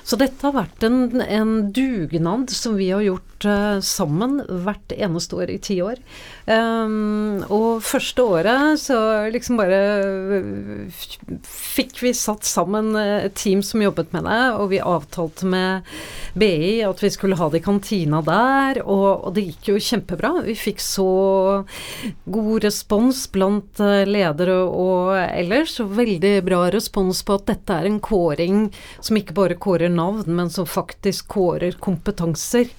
[0.07, 5.37] Så dette har vært en, en dugnad som vi har gjort uh, sammen hvert eneste
[5.37, 6.01] år i ti år.
[6.47, 8.97] Um, og første året så
[9.33, 9.81] liksom bare
[11.47, 15.87] fikk vi satt sammen et team som jobbet med det, og vi avtalte med
[16.37, 20.33] BI at vi skulle ha det i kantina der, og, og det gikk jo kjempebra.
[20.47, 21.07] Vi fikk så
[22.25, 27.89] god respons blant eh, ledere og ellers, og veldig bra respons på at dette er
[27.89, 28.67] en kåring
[28.99, 32.69] som ikke bare kårer navn, men som faktisk kårer kompetanser.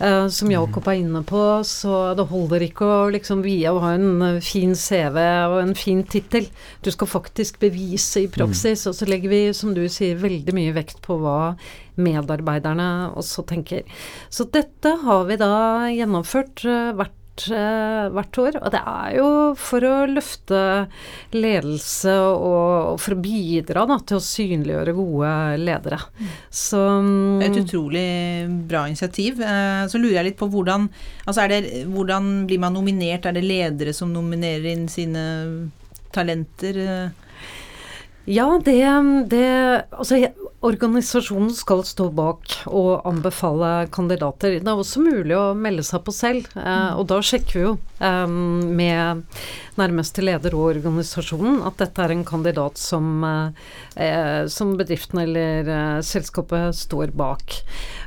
[0.00, 3.94] Uh, som Jakob er inne på, så det holder ikke å liksom vie å ha
[3.96, 6.48] en fin CV og en fin tittel.
[6.84, 7.25] Du skal faktisk
[7.60, 8.86] bevise i praksis.
[8.86, 8.90] Mm.
[8.90, 11.56] Og så legger vi, som du sier, veldig mye vekt på hva
[11.96, 13.84] medarbeiderne også tenker.
[14.28, 15.52] Så dette har vi da
[15.92, 18.58] gjennomført uh, hvert, uh, hvert år.
[18.60, 19.28] Og det er jo
[19.60, 20.60] for å løfte
[21.36, 26.00] ledelse og, og for å bidra da, til å synliggjøre gode ledere.
[26.52, 26.82] Så
[27.40, 28.06] er Et utrolig
[28.68, 29.40] bra initiativ.
[29.40, 30.90] Uh, så lurer jeg litt på hvordan
[31.26, 33.26] Altså det, hvordan blir man nominert?
[33.26, 35.24] Er det ledere som nominerer inn sine
[36.16, 36.82] talenter?
[38.26, 38.82] Ja, det,
[39.30, 39.46] det
[39.94, 40.18] Altså,
[40.66, 44.58] organisasjonen skal stå bak og anbefale kandidater.
[44.58, 47.74] Det er også mulig å melde seg på selv, eh, og da sjekker vi jo
[48.00, 49.24] eh, med
[49.76, 56.00] nærmeste leder og organisasjonen at dette er en kandidat som, eh, som bedriften eller eh,
[56.06, 57.60] selskapet står bak.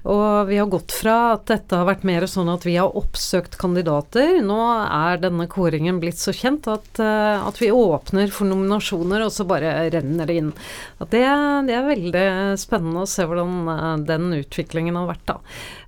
[0.10, 3.58] Og vi har gått fra at dette har vært mer sånn at vi har oppsøkt
[3.60, 4.40] kandidater.
[4.46, 9.34] Nå er denne kåringen blitt så kjent at, eh, at vi åpner for nominasjoner, og
[9.36, 10.54] så bare renner det inn.
[11.00, 11.26] Det,
[11.68, 12.26] det, er veldig
[12.62, 15.40] spennende å se hvordan eh, den utviklingen har vært, da.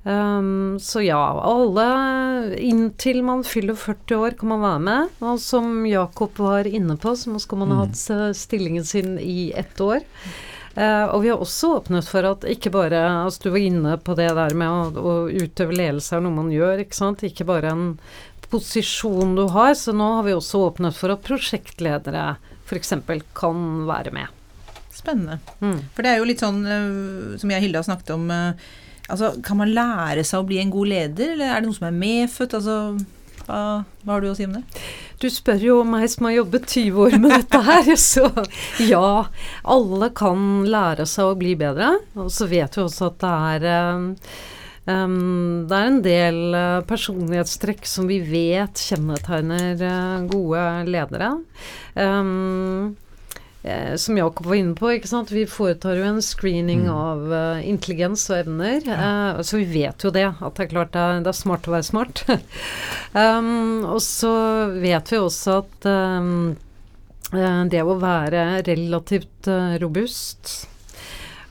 [0.03, 5.19] Um, så ja, alle inntil man fyller 40 år kan man være med.
[5.19, 7.83] Og som Jakob var inne på, så skal man ha mm.
[7.85, 10.01] hatt stillingen sin i ett år.
[10.71, 14.13] Uh, og vi har også åpnet for at ikke bare altså Du var inne på
[14.15, 17.25] det der med å, å utøve ledelse er noe man gjør, ikke sant.
[17.27, 17.87] Ikke bare en
[18.51, 19.73] posisjon du har.
[19.77, 22.35] Så nå har vi også åpnet for at prosjektledere
[22.65, 22.93] f.eks.
[23.35, 24.37] kan være med.
[24.95, 25.39] Spennende.
[25.59, 25.81] Mm.
[25.95, 28.71] For det er jo litt sånn uh, som jeg og Hilde har snakket om uh,
[29.11, 31.89] Altså, kan man lære seg å bli en god leder, eller er det noe som
[31.89, 32.55] er medfødt?
[32.59, 32.77] Altså,
[33.45, 33.59] hva,
[34.03, 34.63] hva, har du å si om det?
[35.21, 38.29] Du spør jo meg som har jobbet 20 år med dette her, så
[38.81, 39.27] ja.
[39.75, 41.93] Alle kan lære seg å bli bedre.
[42.17, 43.67] Og så vet vi også at det er
[44.89, 51.35] um, det er en del uh, personlighetstrekk som vi vet kjennetegner uh, gode ledere.
[51.93, 52.97] Um,
[53.63, 55.31] eh, som Jakob var inne på, ikke sant?
[55.31, 56.93] vi foretar jo en screening mm.
[56.93, 58.81] av uh, intelligens og evner.
[58.87, 58.97] Ja.
[59.37, 61.69] Uh, så vi vet jo det, at det er klart det er, det er smart
[61.69, 62.25] å være smart.
[63.13, 64.33] um, og så
[64.81, 66.33] vet vi også at um,
[67.71, 69.47] det å være relativt
[69.79, 70.51] robust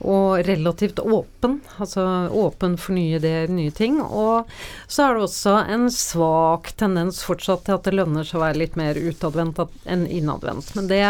[0.00, 1.58] og relativt åpen.
[1.76, 4.00] Altså åpen for nye ideer, nye ting.
[4.00, 4.48] Og
[4.88, 8.62] så er det også en svak tendens fortsatt til at det lønner seg å være
[8.62, 10.72] litt mer utadvendt enn innadvendt.
[10.78, 11.02] Men det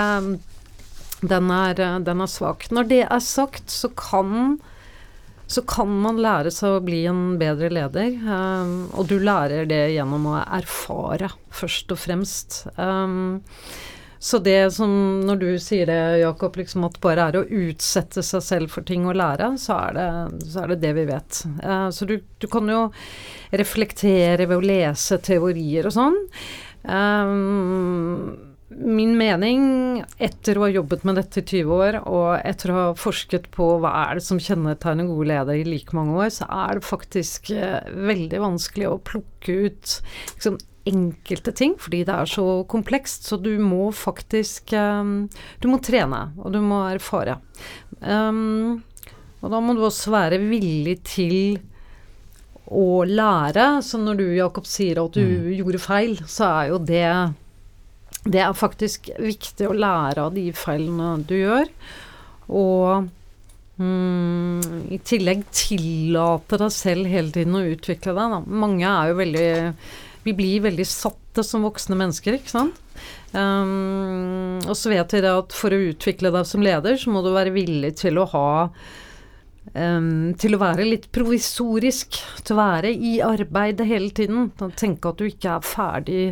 [1.20, 2.70] den er, eh, den er svak.
[2.70, 4.58] Når det er sagt, så kan
[5.50, 8.12] så kan man lære seg å bli en bedre leder.
[8.22, 12.58] Um, og du lærer det gjennom å erfare, først og fremst.
[12.76, 13.42] Um,
[14.20, 14.92] så det som
[15.26, 19.08] Når du sier det, Jakob, liksom at bare er å utsette seg selv for ting
[19.08, 20.08] å lære, så er det
[20.52, 21.42] så er det, det vi vet.
[21.64, 22.84] Uh, så du, du, kan jo
[23.50, 26.20] reflektere ved å lese teorier og sånn.
[26.86, 29.62] Um, min mening,
[30.22, 33.66] etter å ha jobbet med dette i 20 år, og etter å ha forsket på
[33.82, 37.50] hva er det som kjennetegner gode ledere i like mange år, så er det faktisk
[37.56, 37.80] eh,
[38.10, 39.96] veldig vanskelig å plukke ut
[40.36, 43.26] liksom, enkelte ting, fordi det er så komplekst.
[43.28, 45.28] Så du må faktisk um,
[45.60, 47.40] Du må trene, og du må erfare.
[48.00, 48.80] Um,
[49.40, 51.36] og da må du også være villig til
[52.70, 53.80] å lære.
[53.84, 55.52] Så når du, Jakob, sier at du mm.
[55.58, 57.06] gjorde feil, så er jo det
[58.28, 61.70] det er faktisk viktig å lære av de feilene du gjør.
[62.50, 63.08] Og
[63.80, 68.36] mm, i tillegg tillate deg selv hele tiden å utvikle deg.
[68.36, 68.42] Da.
[68.44, 69.50] Mange er jo veldig
[70.26, 72.80] Vi blir veldig satte som voksne mennesker, ikke sant.
[73.32, 77.22] Um, og så vet vi det at for å utvikle deg som leder, så må
[77.24, 78.50] du være villig til å ha
[79.70, 84.48] Um, til å være litt provisorisk, til å være i arbeid hele tiden.
[84.78, 86.22] Tenke at du ikke er ferdig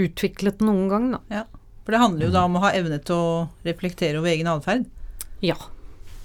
[0.00, 1.20] utviklet noen gang, da.
[1.30, 1.44] Ja.
[1.84, 4.88] For det handler jo da om å ha evne til å reflektere over egen atferd.
[5.42, 5.56] Ja.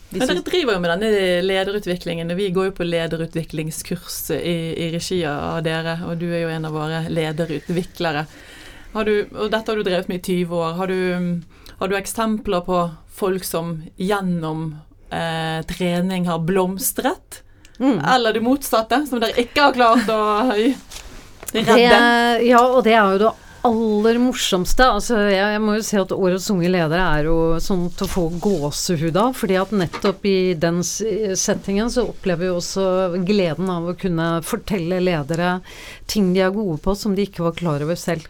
[0.10, 2.32] Men dere driver jo med denne lederutviklingen.
[2.32, 6.52] og Vi går jo på lederutviklingskurs i, i regi av dere, og du er jo
[6.54, 8.26] en av våre lederutviklere.
[8.96, 10.76] Har du, og dette har du drevet med i 20 år.
[10.80, 11.42] Har du,
[11.80, 12.82] har du eksempler på
[13.16, 14.70] folk som gjennom
[15.10, 17.42] eh, trening har blomstret?
[17.80, 18.00] Mm.
[18.00, 20.76] Eller det motsatte, som dere ikke har klart å redde?
[21.56, 21.82] Det,
[22.44, 23.34] ja, og det er jo det
[23.66, 24.86] aller morsomste.
[24.86, 28.12] Altså, jeg, jeg må jo si at Årets unge ledere er jo sånn til å
[28.12, 29.34] få gåsehud av.
[29.38, 32.86] fordi at nettopp i den settingen så opplever vi også
[33.26, 35.60] gleden av å kunne fortelle ledere
[36.10, 38.28] ting de er gode på som de ikke var klar over selv.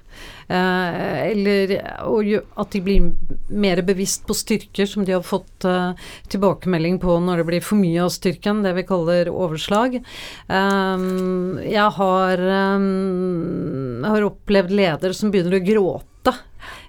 [0.47, 3.09] Eh, eller at de blir
[3.49, 7.79] mer bevisst på styrker som de har fått eh, tilbakemelding på når det blir for
[7.81, 9.97] mye av styrken, det vi kaller overslag.
[9.99, 11.05] Eh,
[11.65, 12.45] jeg har,
[12.79, 16.35] um, har opplevd ledere som begynner å gråte,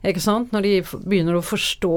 [0.07, 1.97] når de begynner å forstå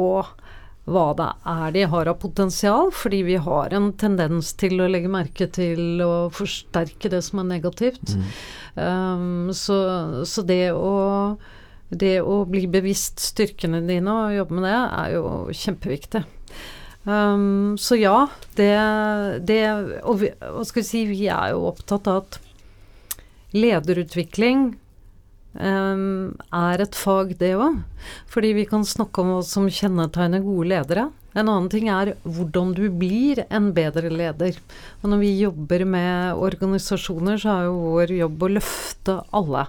[0.90, 5.12] hva det er de har av potensial, fordi vi har en tendens til å legge
[5.12, 8.16] merke til å forsterke det som er negativt.
[8.76, 9.80] Um, så,
[10.26, 11.38] så det å
[11.90, 15.24] det å bli bevisst styrkene dine og jobbe med det, er jo
[15.58, 16.22] kjempeviktig.
[17.10, 18.28] Um, så ja,
[18.60, 18.74] det,
[19.48, 19.62] det
[20.04, 22.40] Og vi, hva skal vi si, vi er jo opptatt av at
[23.56, 24.76] lederutvikling
[25.60, 27.82] um, er et fag, det òg.
[28.32, 31.10] Fordi vi kan snakke om hva som kjennetegner gode ledere.
[31.38, 34.58] En annen ting er hvordan du blir en bedre leder.
[35.04, 39.68] Og når vi jobber med organisasjoner, så er jo vår jobb å løfte alle.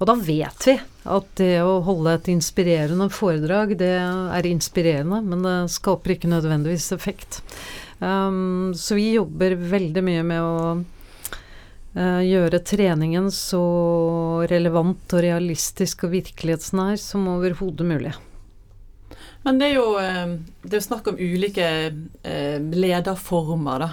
[0.00, 0.76] Og da vet vi
[1.10, 6.90] at det å holde et inspirerende foredrag, det er inspirerende, men det skaper ikke nødvendigvis
[6.96, 7.42] effekt.
[8.00, 10.56] Um, så vi jobber veldig mye med å
[11.94, 13.60] gjøre treningen så
[14.46, 18.12] relevant og realistisk og virkelighetsnær som overhodet mulig.
[19.42, 21.66] Men det er jo eh, det er snakk om ulike
[22.22, 23.90] eh, lederformer, da.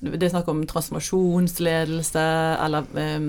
[0.00, 2.26] Det er snakk om transformasjonsledelse,
[2.64, 3.26] eller eh,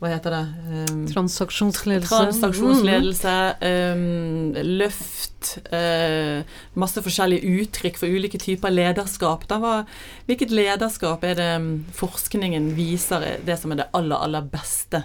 [0.00, 0.44] hva heter det?
[0.88, 2.08] um, Transaksjonsledelse.
[2.08, 3.34] Transaksjonsledelse,
[3.68, 6.40] um, løft, uh,
[6.80, 9.44] masse forskjellige uttrykk for ulike typer lederskap.
[9.50, 9.82] Hva,
[10.30, 15.04] hvilket lederskap er det mm, forskningen viser er det som er det aller, aller beste?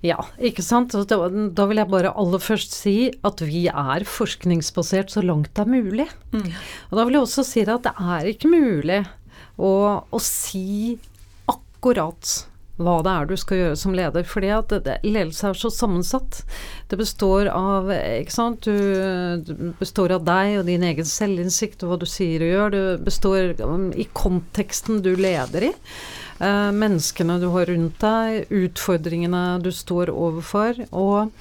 [0.00, 0.94] Ja, ikke sant.
[0.94, 5.72] Da vil jeg bare aller først si at vi er forskningsbasert så langt det er
[5.74, 6.08] mulig.
[6.32, 6.52] Mm.
[6.88, 9.02] Og da vil jeg også si at det er ikke mulig
[9.58, 9.72] å,
[10.08, 10.94] å si
[11.50, 12.46] akkurat
[12.78, 14.24] hva det er du skal gjøre som leder.
[14.24, 16.42] fordi at ledelse er så sammensatt.
[16.88, 21.92] Det består av ikke sant, du, det består av deg og din egen selvinnsikt og
[21.92, 22.76] hva du sier og gjør.
[22.76, 25.74] Det består um, i konteksten du leder i.
[26.38, 30.84] Eh, menneskene du har rundt deg, utfordringene du står overfor.
[30.92, 31.32] Og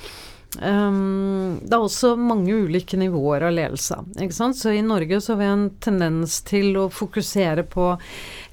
[0.62, 4.00] ehm, det er også mange ulike nivåer av ledelse.
[4.18, 4.58] Ikke sant?
[4.60, 7.90] Så i Norge så har vi en tendens til å fokusere på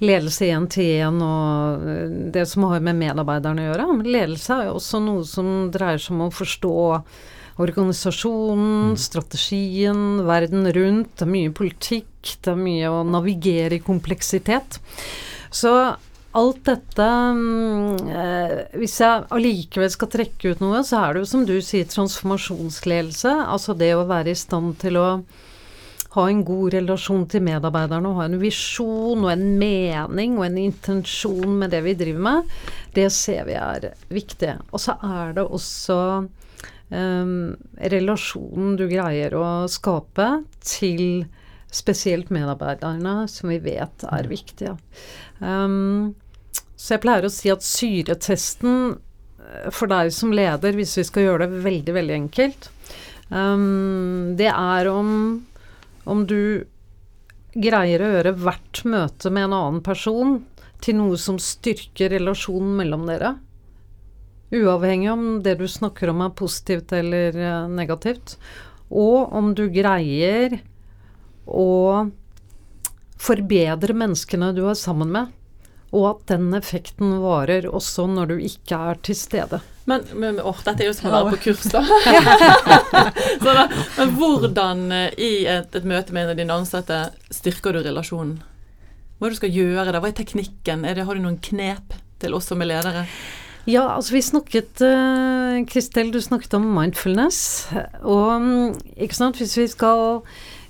[0.04, 3.88] ledelse én til én og eh, det som har med medarbeiderne å gjøre.
[3.92, 6.74] Men ledelse er jo også noe som dreier seg om å forstå
[7.62, 11.12] organisasjonen, strategien, verden rundt.
[11.14, 14.80] Det er mye politikk, det er mye å navigere i kompleksitet.
[15.54, 15.70] Så
[16.34, 21.30] alt dette mm, eh, Hvis jeg allikevel skal trekke ut noe, så er det jo
[21.30, 23.32] som du sier transformasjonsledelse.
[23.44, 25.08] Altså det å være i stand til å
[26.14, 30.58] ha en god relasjon til medarbeiderne og ha en visjon og en mening og en
[30.62, 32.52] intensjon med det vi driver med,
[32.94, 34.52] det ser vi er viktig.
[34.70, 35.98] Og så er det også
[36.94, 37.54] um,
[37.94, 40.28] relasjonen du greier å skape
[40.62, 41.24] til
[41.74, 44.76] spesielt medarbeiderne, som vi vet er viktige.
[45.42, 46.14] Um,
[46.84, 51.28] så jeg pleier å si at syretesten eh, for deg som leder, hvis vi skal
[51.28, 52.68] gjøre det veldig, veldig enkelt,
[53.30, 55.14] um, det er om,
[56.04, 56.66] om du
[57.54, 60.42] greier å gjøre hvert møte med en annen person
[60.84, 63.32] til noe som styrker relasjonen mellom dere.
[64.52, 68.36] Uavhengig om det du snakker om er positivt eller eh, negativt.
[68.92, 70.58] Og om du greier
[71.48, 72.10] å
[73.24, 75.32] forbedre menneskene du er sammen med.
[75.94, 79.60] Og at den effekten varer også når du ikke er til stede.
[79.86, 81.82] Men, men åh, dette er jo som å være på kurs, da.
[83.44, 83.66] Så da.
[83.98, 87.00] Men hvordan eh, i et, et møte med en av dine ansatte
[87.34, 88.38] styrker du relasjonen?
[89.18, 90.00] Hva er det du skal gjøre da?
[90.02, 90.86] Hva er teknikken?
[90.88, 93.04] Er det, har du noen knep til oss som er ledere?
[93.68, 97.38] Ja, altså vi snakket uh, Kristel, du snakket om mindfulness.
[98.02, 98.74] Og mm,
[99.06, 100.24] ikke sant, hvis vi skal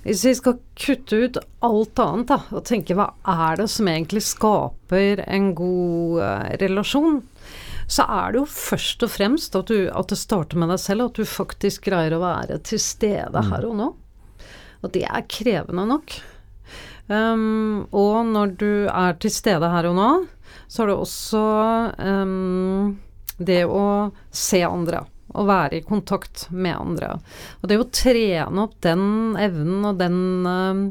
[0.05, 4.21] hvis vi skal kutte ut alt annet da, og tenke hva er det som egentlig
[4.21, 7.23] skaper en god uh, relasjon,
[7.89, 11.07] så er det jo først og fremst at, du, at det starter med deg selv,
[11.09, 13.89] at du faktisk greier å være til stede her og nå.
[14.85, 16.15] Og det er krevende nok.
[17.09, 20.09] Um, og når du er til stede her og nå,
[20.69, 21.43] så er det også
[21.97, 22.95] um,
[23.37, 23.85] det å
[24.33, 25.03] se andre.
[25.35, 27.15] Å være i kontakt med andre.
[27.61, 30.85] Og det å trene opp den evnen og den um,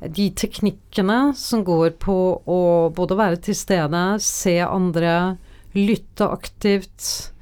[0.00, 2.60] de teknikkene som går på å
[2.96, 5.36] både være til stede, se andre,
[5.76, 7.32] lytte aktivt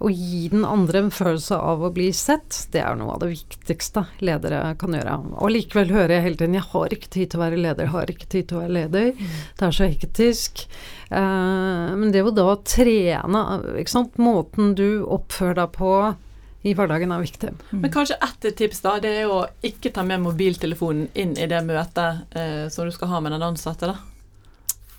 [0.00, 3.34] og gi den andre en følelse av å bli sett, det er noe av det
[3.34, 5.18] viktigste ledere kan gjøre.
[5.36, 7.92] Og likevel hører jeg hele tiden 'jeg har ikke tid til å være leder', 'jeg
[7.92, 9.12] har ikke tid til å være leder'.
[9.12, 9.36] Mm.
[9.58, 10.66] Det er så hektisk.
[11.10, 13.42] Eh, men det å da trene
[13.76, 16.16] ikke sant, måten du oppfører deg på
[16.62, 17.50] i hverdagen er viktig.
[17.72, 17.80] Mm.
[17.80, 21.60] Men kanskje ett tips da, det er å ikke ta med mobiltelefonen inn i det
[21.64, 23.86] møtet eh, som du skal ha med den ansatte.
[23.86, 24.09] da.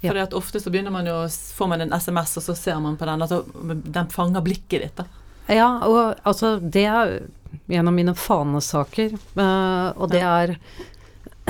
[0.01, 0.25] For ja.
[0.37, 3.21] ofte så begynner man jo, får man en SMS, og så ser man på den.
[3.21, 5.05] Altså, den fanger blikket ditt, da.
[5.51, 7.19] Ja, og altså det er
[7.67, 9.13] en av mine fanesaker.
[9.35, 10.55] Uh, og det er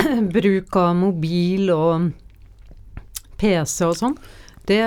[0.35, 2.11] bruk av mobil og
[3.41, 4.17] PC og sånn.
[4.67, 4.81] Det,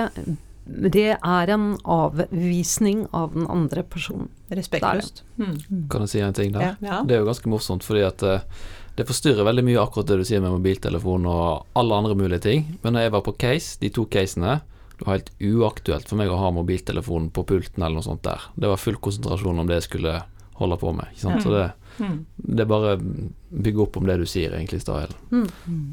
[0.65, 4.29] det, er en avvisning av den andre personen.
[4.53, 5.23] Respektløst.
[5.41, 5.87] Mm.
[5.91, 6.75] Kan jeg si en ting der?
[6.85, 7.01] Ja.
[7.01, 10.27] Det er jo ganske morsomt, fordi at uh, det forstyrrer veldig mye akkurat det du
[10.27, 12.67] sier med mobiltelefon og alle andre mulige ting.
[12.83, 14.61] Men når jeg var på case, de to casene,
[14.95, 18.47] det var helt uaktuelt for meg å ha mobiltelefonen på pulten eller noe sånt der.
[18.55, 20.21] Det var full konsentrasjon om det jeg skulle
[20.55, 21.11] holde på med.
[21.11, 21.43] Ikke sant?
[21.43, 21.65] Så det,
[21.99, 22.19] mm.
[22.37, 25.11] det er bare bygge opp om det du sier, egentlig, Stahel.
[25.31, 25.49] Mm.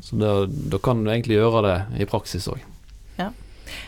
[0.06, 2.62] Så da kan du egentlig gjøre det i praksis òg.
[3.18, 3.32] Ja.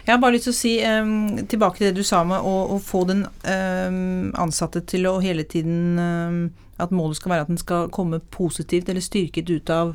[0.03, 2.57] Jeg har bare lyst til å si um, tilbake til det du sa med å,
[2.75, 6.45] å få den um, ansatte til å hele tiden um,
[6.83, 9.95] at målet skal være at den skal komme positivt eller styrket ut av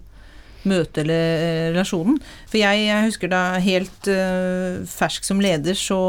[0.68, 2.20] møtet eller eh, relasjonen.
[2.50, 6.00] For jeg, jeg husker da helt uh, fersk som leder, så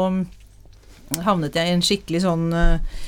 [1.25, 3.01] havnet jeg i en skikkelig sånn uh,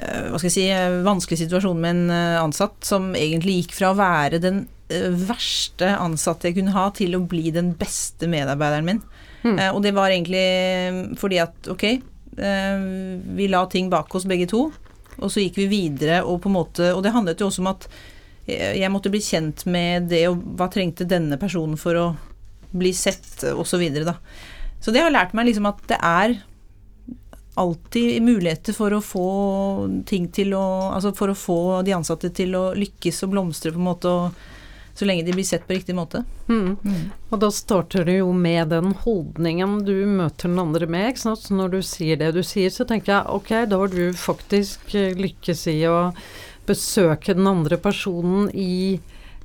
[0.00, 0.66] hva skal jeg si,
[1.04, 2.12] vanskelig situasjon med en
[2.46, 7.20] ansatt som egentlig gikk fra å være den verste ansatte jeg kunne ha, til å
[7.28, 9.02] bli den beste medarbeideren min.
[9.42, 9.58] Mm.
[9.58, 11.84] Uh, og det var egentlig fordi at ok,
[12.40, 14.70] vi la ting bak oss begge to.
[15.20, 17.70] Og så gikk vi videre, og på en måte Og det handlet jo også om
[17.74, 17.86] at
[18.50, 22.06] jeg måtte bli kjent med det, og hva trengte denne personen for å
[22.70, 23.66] bli sett, osv.
[23.68, 24.16] Så, videre, da.
[24.82, 26.38] så det har lært meg liksom at det er
[27.60, 29.28] alltid muligheter for å få
[30.08, 33.80] ting til å Altså for å få de ansatte til å lykkes og blomstre, på
[33.80, 34.59] en måte, og
[34.94, 36.24] så lenge de blir sett på riktig måte.
[36.48, 36.76] Mm.
[36.84, 37.04] Mm.
[37.30, 41.12] Og da starter det jo med den holdningen du møter den andre med.
[41.12, 41.44] Ikke sant?
[41.44, 44.94] Så når du sier det du sier, så tenker jeg ok, da har du faktisk
[44.98, 46.10] eh, lykkes i å
[46.68, 49.00] besøke den andre personen i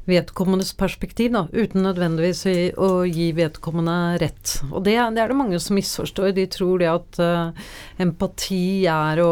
[0.06, 2.44] vedkommendes perspektiv, da, uten nødvendigvis
[2.78, 4.56] å gi vedkommende rett.
[4.70, 6.32] Og det, det, er det mange som misforstår.
[6.38, 7.70] De tror det at uh,
[8.02, 9.32] empati er å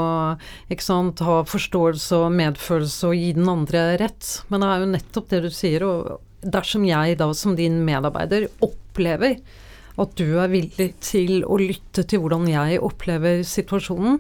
[0.82, 4.32] sant, ha forståelse og medfølelse og gi den andre rett.
[4.50, 5.86] Men det er jo nettopp det du sier.
[5.86, 9.38] Og dersom jeg da som din medarbeider opplever
[10.02, 14.18] at du er villig til å lytte til hvordan jeg opplever situasjonen,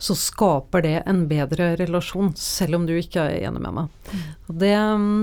[0.00, 3.90] så skaper det en bedre relasjon, selv om du ikke er enig med meg.
[4.08, 4.22] Mm.
[4.48, 5.18] Og det mm,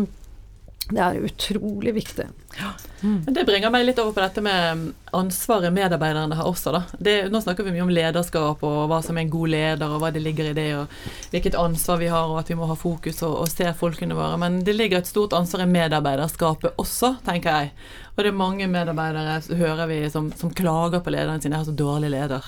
[0.90, 2.26] det er utrolig viktig.
[2.60, 2.70] Ja.
[3.02, 3.26] Mm.
[3.28, 6.72] Det bringer meg litt over på dette med ansvaret medarbeiderne har også.
[6.96, 10.00] Det, nå snakker vi mye om lederskap og hva som er en god leder, og
[10.00, 12.78] hva det ligger i det, og hvilket ansvar vi har, og at vi må ha
[12.80, 14.40] fokus og, og se folkene våre.
[14.40, 17.76] Men det ligger et stort ansvar i medarbeiderskapet også, tenker jeg.
[18.16, 21.52] Og det er mange medarbeidere hører vi som, som klager på lederen sin.
[21.52, 22.48] 'Jeg har så dårlig leder'.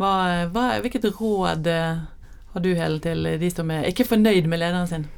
[0.00, 0.14] Hva,
[0.54, 2.02] hva, hvilket råd eh,
[2.54, 5.08] har du hele til de som er ikke fornøyd med lederen sin?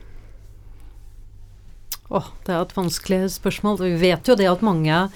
[2.10, 3.80] Åh, det er et vanskelig spørsmål.
[3.86, 5.06] Vi vet jo det at mange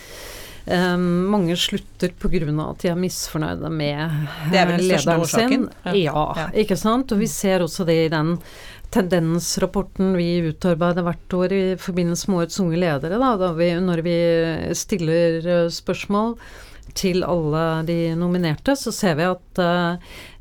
[0.64, 2.38] Um, mange slutter pga.
[2.70, 4.14] at de er misfornøyde med
[4.48, 5.68] det er vel lederen sin.
[5.84, 5.92] Ja.
[5.92, 7.12] Ja, ja, ikke sant.
[7.12, 8.38] Og vi ser også det i den
[8.94, 14.04] tendensrapporten vi utarbeider hvert år i forbindelse med Årets unge ledere, da, da vi, når
[14.06, 14.18] vi
[14.78, 16.38] stiller eh, spørsmål
[16.94, 19.96] til alle de nominerte, så ser vi at uh,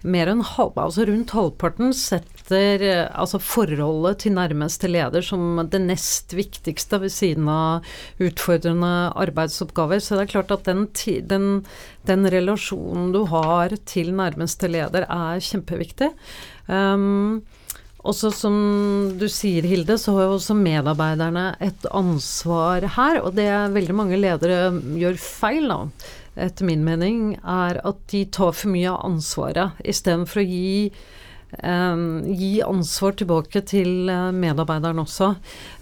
[0.06, 5.82] mer enn halv, altså rundt halvparten setter uh, altså forholdet til nærmeste leder som det
[5.86, 7.88] nest viktigste ved siden av
[8.20, 10.04] utfordrende arbeidsoppgaver.
[10.04, 10.88] Så det er klart at den,
[11.30, 11.50] den,
[12.10, 16.12] den relasjonen du har til nærmeste leder er kjempeviktig.
[16.68, 17.44] Um,
[18.04, 18.56] også som
[19.16, 23.22] du sier, Hilde, så har jo også medarbeiderne et ansvar her.
[23.24, 25.86] Og det veldig mange ledere gjør feil, da
[26.36, 30.72] etter min mening, er at de tar for mye av ansvaret, istedenfor å gi
[31.62, 35.34] Um, gi ansvar tilbake til uh, medarbeideren også.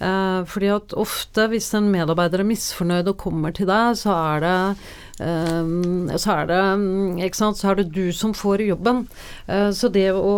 [0.01, 4.45] Uh, fordi at ofte hvis en medarbeider er misfornøyd og kommer til deg, så er
[4.45, 4.57] det
[5.21, 6.59] Um, så, er det,
[7.27, 9.03] ikke sant, så er det du som får jobben.
[9.45, 10.31] Uh, så det å,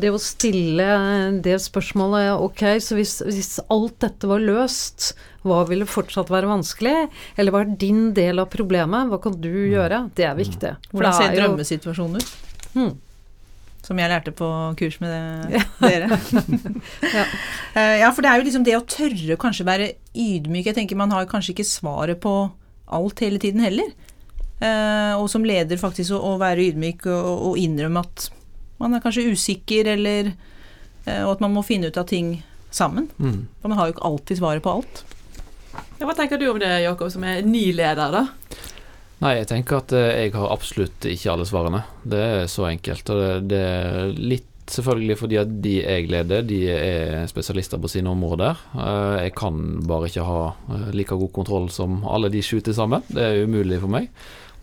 [0.00, 0.86] det å, stille
[1.44, 5.12] det spørsmålet Ok, så hvis, hvis, alt dette var løst,
[5.44, 7.10] hva ville fortsatt være vanskelig?
[7.36, 9.10] Eller hva er din del av problemet?
[9.12, 9.72] Hva kan du mm.
[9.74, 10.02] gjøre?
[10.16, 10.76] Det er viktig.
[10.94, 12.32] Hvordan ser drømmesituasjonen ut?
[12.72, 12.94] Hmm.
[13.84, 14.48] Som jeg lærte på
[14.80, 16.16] kurs med det, dere.
[17.18, 17.24] ja.
[17.76, 20.70] Uh, ja, for det er jo liksom det å tørre kanskje være ydmyk.
[20.70, 22.32] Jeg tenker man har kanskje ikke svaret på
[22.94, 23.92] alt hele tiden heller.
[24.62, 28.28] Uh, og som leder faktisk å, å være ydmyk og, og, innrømme at
[28.80, 32.38] man er kanskje usikker, eller uh, Og at man må finne ut av ting
[32.74, 33.10] sammen.
[33.18, 33.44] Mm.
[33.60, 35.04] For man har jo ikke alltid svaret på alt.
[35.98, 38.24] Ja, hva tenker du om det, Jakob, som er ny leder, da?
[39.24, 41.80] Nei, jeg tenker at uh, jeg har absolutt ikke alle svarene.
[42.04, 43.08] Det er så enkelt.
[43.14, 48.12] Og det, er litt selvfølgelig fordi at de jeg leder, de er spesialister på sine
[48.12, 48.60] områder.
[49.20, 50.38] Jeg kan bare ikke ha
[50.96, 53.04] like god kontroll som alle de sju til sammen.
[53.08, 54.08] Det er umulig for meg.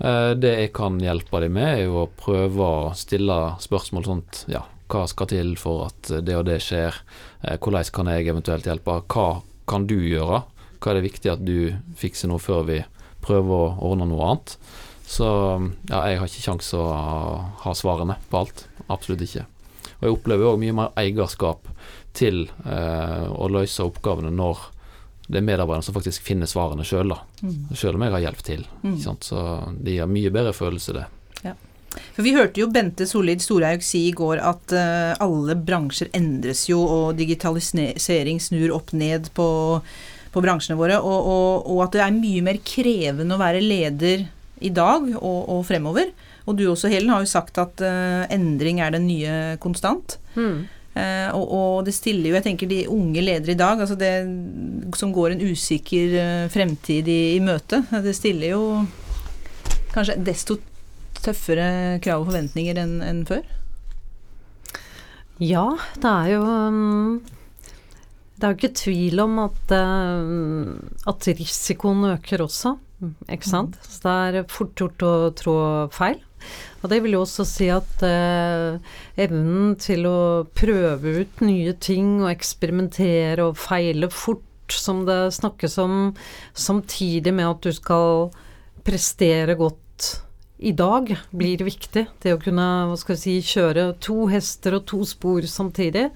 [0.01, 4.43] Eh, det jeg kan hjelpe dem med, er jo å prøve å stille spørsmål sånt
[4.49, 6.97] ja, hva skal til for at det og det skjer?
[7.45, 8.97] Eh, hvordan kan jeg eventuelt hjelpe?
[9.05, 9.27] Hva
[9.69, 10.41] kan du gjøre?
[10.81, 12.79] Hva er det viktig at du fikser nå før vi
[13.23, 14.55] prøver å ordne noe annet?
[15.11, 15.27] Så
[15.89, 16.83] ja, jeg har ikke kjangs å
[17.63, 18.65] ha svarene på alt.
[18.87, 19.47] Absolutt ikke.
[19.99, 21.67] Og jeg opplever òg mye mer eierskap
[22.17, 24.61] til eh, å løse oppgavene når
[25.31, 27.71] det er medarbeiderne som faktisk finner svarene sjøl, mm.
[27.77, 28.63] Sjøl om jeg har hjelp til.
[28.83, 28.97] Mm.
[29.23, 29.43] Så
[29.79, 31.05] de har mye bedre følelse, det.
[31.45, 31.53] Ja.
[32.15, 36.65] For Vi hørte jo Bente Solid Storhaug si i går at uh, alle bransjer endres
[36.69, 39.47] jo, og digitalisering snur opp ned på,
[40.31, 44.27] på bransjene våre, og, og, og, at det er mye mer krevende å være leder
[44.61, 46.11] i dag og, og fremover.
[46.47, 50.17] Og du også, Helen, har jo sagt at uh, endring er den nye konstant.
[50.35, 50.63] Mm.
[50.91, 54.11] Uh, og, og, det stiller jo, jeg tenker de unge ledere i dag, altså det
[54.99, 58.65] som går en usikker uh, fremtid i, i møte, det stiller jo
[59.91, 60.59] kanskje desto
[61.21, 63.43] tøffere krav og forventninger enn en før?
[65.41, 65.65] Ja,
[65.97, 67.21] det er jo um,
[68.41, 70.71] Det er jo ikke tvil om at, uh,
[71.11, 72.73] at risikoen øker også,
[73.29, 73.77] ikke sant.
[73.77, 73.89] Mm.
[73.93, 75.55] Så det er fort gjort å trå
[75.93, 76.17] feil.
[76.81, 78.79] Og det vil jo også si at eh,
[79.21, 80.21] evnen til å
[80.57, 85.95] prøve ut nye ting og eksperimentere og feile fort, som det snakkes om,
[86.57, 88.31] samtidig med at du skal
[88.87, 90.09] prestere godt
[90.61, 92.05] i dag, blir viktig.
[92.21, 96.07] Det å kunne hva skal vi si, kjøre to hester og to spor samtidig.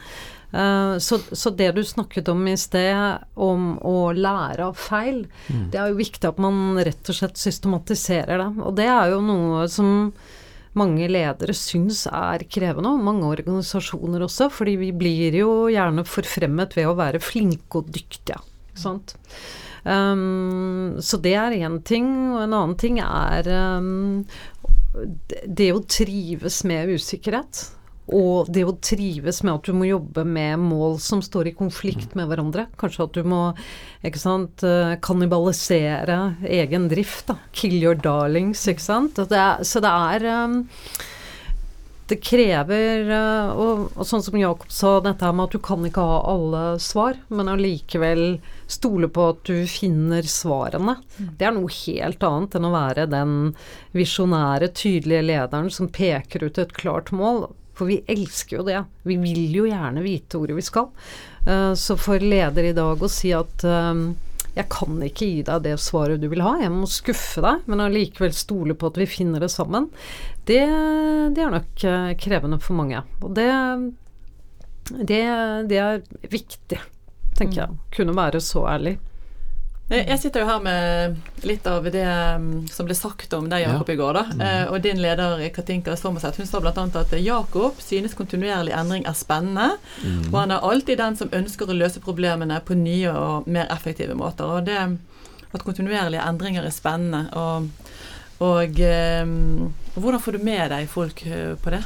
[0.56, 5.68] Uh, så, så, det du snakket om i sted, om å lære av feil, mm.
[5.74, 8.50] det er jo viktig at man rett og slett systematiserer det.
[8.64, 9.92] Og det er jo noe som
[10.80, 16.76] mange ledere syns er krevende, og mange organisasjoner også, fordi vi blir jo gjerne forfremmet
[16.78, 18.40] ved å være flinke og dyktige.
[18.76, 19.16] Sant?
[19.86, 23.48] Um, så det er én ting, og en annen ting er
[23.78, 24.24] um,
[25.46, 27.66] det å trives med usikkerhet.
[28.14, 32.14] Og det å trives med at du må jobbe med mål som står i konflikt
[32.18, 32.68] med hverandre.
[32.78, 33.42] Kanskje at du må
[34.06, 37.28] ikke sant, eh, kannibalisere egen drift.
[37.28, 39.16] da, Kill your darlings, ikke sant.
[39.16, 40.62] Det er, så det er um,
[42.06, 46.06] det krever eh, og, og, sånn som Jakob sa, dette med at du kan ikke
[46.06, 48.38] ha alle svar, men allikevel
[48.70, 51.00] stole på at du finner svarene.
[51.18, 51.34] Mm.
[51.40, 53.36] Det er noe helt annet enn å være den
[53.98, 57.48] visjonære, tydelige lederen som peker ut et klart mål.
[57.76, 58.84] For vi elsker jo det.
[59.04, 60.92] Vi vil jo gjerne vite ordet vi skal.
[61.48, 64.06] Uh, så for leder i dag å si at uh,
[64.56, 67.84] jeg kan ikke gi deg det svaret du vil ha, jeg må skuffe deg, men
[67.84, 69.90] allikevel stole på at vi finner det sammen,
[70.48, 70.62] det,
[71.36, 73.04] det er nok uh, krevende for mange.
[73.20, 73.50] Og det,
[74.96, 75.24] det,
[75.68, 76.00] det er
[76.32, 76.80] viktig,
[77.36, 77.60] tenker mm.
[77.60, 77.82] jeg.
[78.00, 78.96] Kunne være så ærlig.
[79.86, 83.90] Jeg sitter jo her med litt av det mm, som ble sagt om deg, Jakob,
[83.92, 83.94] ja.
[83.94, 84.18] i går.
[84.18, 84.42] da, mm.
[84.42, 86.74] Eh, og din leder Katinka Sommerseth hun sa bl.a.
[86.74, 89.76] at Jakob synes kontinuerlig endring er spennende.
[90.02, 90.32] Mm.
[90.32, 94.18] Og han er alltid den som ønsker å løse problemene på nye og mer effektive
[94.18, 94.50] måter.
[94.58, 94.80] Og det
[95.56, 97.30] at kontinuerlige endringer er spennende.
[97.38, 97.70] Og,
[98.44, 98.82] og,
[99.96, 101.84] og hvordan får du med deg folk eh, på det?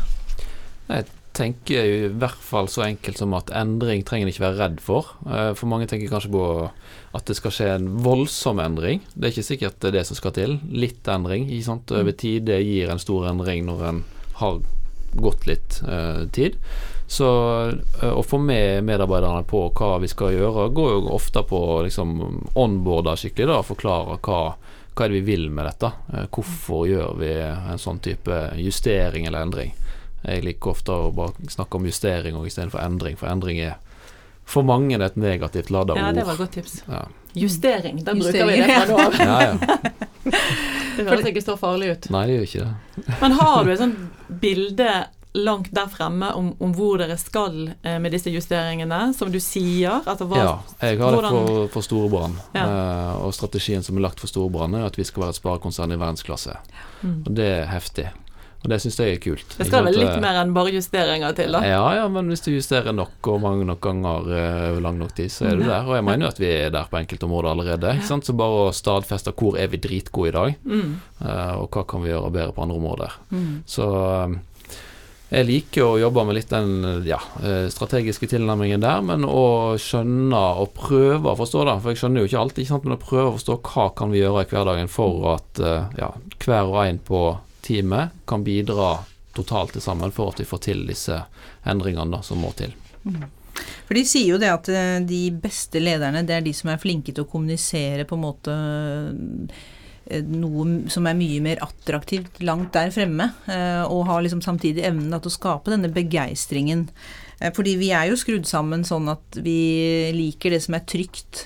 [0.89, 4.81] Jeg tenker i hvert fall så enkelt som at endring trenger en ikke være redd
[4.83, 5.13] for.
[5.27, 6.43] Eh, for mange tenker kanskje på
[7.15, 9.03] at det skal skje en voldsom endring.
[9.13, 10.59] Det er ikke sikkert det er det som skal til.
[10.69, 11.95] Litt endring ikke sant?
[11.95, 12.19] over mm.
[12.21, 12.45] tid.
[12.49, 14.03] Det gir en stor endring når en
[14.41, 14.61] har
[15.13, 16.59] gått litt uh, tid.
[17.09, 17.29] Så
[17.73, 22.19] uh, å få med medarbeiderne på hva vi skal gjøre, går jo ofte på liksom
[22.53, 24.41] onboarde skikkelig, da, forklare hva,
[24.93, 25.91] hva er det vi vil med dette.
[26.13, 29.73] Uh, hvorfor gjør vi en sånn type justering eller endring.
[30.23, 33.77] Jeg liker ofte å bare snakke om justering istedenfor endring, for endring er
[34.49, 36.01] for mange er det et negativt lada ord.
[36.01, 36.79] Ja, det var et godt tips.
[36.89, 37.03] Ja.
[37.37, 39.19] Justering, da bruker vi det fra nå av.
[39.21, 40.39] ja, ja.
[40.99, 42.09] Det høres ikke så farlig ut.
[42.11, 43.03] Nei, det gjør ikke det.
[43.21, 44.89] Men har du et sånt bilde
[45.37, 50.01] langt der fremme om, om hvor dere skal eh, med disse justeringene, som du sier?
[50.01, 52.35] Altså, hva, Ja, jeg har det for, for Storebrann.
[52.57, 52.65] Ja.
[52.65, 55.93] Eh, og strategien som er lagt for Storebrann, er at vi skal være et sparekonsern
[55.95, 56.57] i verdensklasse.
[57.05, 57.21] Mm.
[57.21, 58.09] Og det er heftig.
[58.59, 59.53] Og det syns jeg er kult.
[59.55, 61.61] Det skal vel litt eh, mer enn bare justeringer til, da?
[61.63, 65.13] Ja, ja, men hvis du justerer nok og mange nok ganger eh, over lang nok
[65.15, 65.87] tid, så er du der.
[65.87, 67.93] Og jeg mener jo at vi er der på enkelte områder allerede.
[67.95, 68.27] Ikke sant?
[68.27, 70.91] Så bare å stadfeste hvor er vi dritgode i dag, Mm.
[71.23, 73.15] eh, og hva kan vi gjøre bedre på andre områder.
[73.31, 73.49] Mm.
[73.65, 74.37] Så eh,
[75.29, 80.39] jeg liker å jobbe med litt den ja, eh, strategiske tilnærmingen der, men å skjønne
[80.65, 81.75] og prøve å forstå det.
[81.83, 82.83] For jeg skjønner jo ikke alt, ikke sant?
[82.89, 86.11] men å prøve å forstå hva kan vi gjøre i hverdagen for at eh, ja,
[86.43, 87.21] hver og en på
[87.69, 88.97] teamet kan bidra
[89.37, 91.15] totalt til sammen for at vi får til disse
[91.69, 92.73] endringene da, som må til.
[93.87, 96.81] For de sier jo det at eh, de beste lederne, det er de som er
[96.81, 98.55] flinke til å kommunisere på en måte
[100.09, 104.85] eh, noe som er mye mer attraktivt langt der fremme, eh, og har liksom samtidig
[104.87, 106.89] evnen til å skape denne begeistringen.
[107.55, 111.45] Fordi vi er jo skrudd sammen sånn at vi liker det som er trygt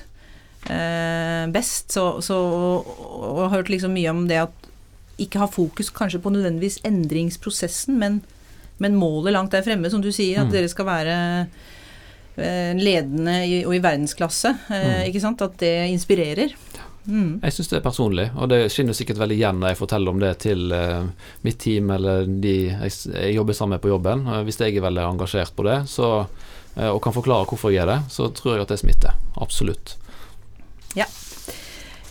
[1.54, 4.72] best, så, så og, og har hørt liksom mye om det at
[5.20, 8.22] ikke ha fokus kanskje på nødvendigvis endringsprosessen, men,
[8.80, 10.52] men målet langt der fremme, som du sier, at Mm.
[10.52, 11.18] dere skal være
[12.38, 14.56] eh, ledende i, og i verdensklasse.
[14.70, 15.10] Eh, Mm.
[15.12, 15.42] Ikke sant?
[15.42, 16.54] At det inspirerer.
[17.06, 17.42] Mm.
[17.44, 20.20] Jeg syns det er personlig, og det skinner sikkert veldig igjen når jeg forteller om
[20.20, 21.04] det til eh,
[21.44, 24.24] mitt team eller de jeg, jobber sammen med på jobben.
[24.48, 26.28] Hvis jeg er veldig engasjert på det så,
[26.78, 29.14] og kan forklare hvorfor jeg er det, så tror jeg at det smitter.
[29.38, 29.98] Absolutt.
[30.96, 31.04] Eh,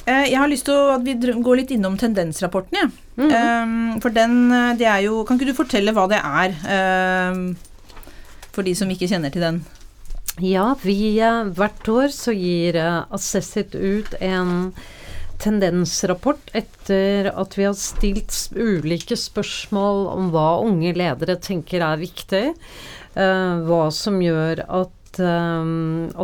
[0.07, 2.91] jeg har lyst til at vi går litt innom tendensrapporten, jeg.
[3.17, 3.31] Mhm.
[3.31, 6.55] Eh, for den, eh, det er jo Kan ikke du fortelle hva det er?
[6.65, 7.55] eh,
[8.53, 9.65] for de som ikke kjenner til den.
[10.41, 14.73] Ja, vi eh, hvert år så gir eh, Assessit ut en
[15.43, 22.55] tendensrapport etter at vi har stilt ulike spørsmål om hva unge ledere tenker er viktig.
[23.15, 24.91] eh, hva som gjør at,
[25.21, 25.73] eh,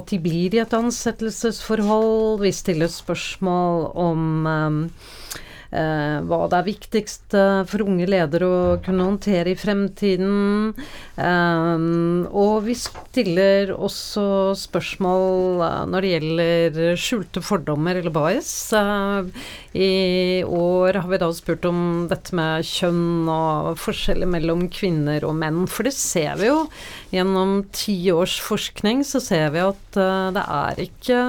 [0.00, 2.40] at de blir i et ansettelsesforhold.
[2.44, 9.04] Vi stiller spørsmål om eh, hva det er viktigst eh, for unge ledere å kunne
[9.04, 10.72] håndtere i fremtiden.
[11.18, 18.52] Um, og vi stiller også spørsmål eh, når det gjelder skjulte fordommer eller bias.
[18.72, 19.28] Eh,
[19.76, 19.90] I
[20.46, 25.66] år har vi da spurt om dette med kjønn og forskjeller mellom kvinner og menn.
[25.68, 26.64] For det ser vi jo
[27.12, 31.22] gjennom ti års forskning, så ser vi at eh, det er ikke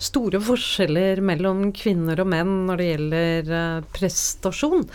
[0.00, 4.86] store forskjeller mellom kvinner og menn når det gjelder eh, prestasjon.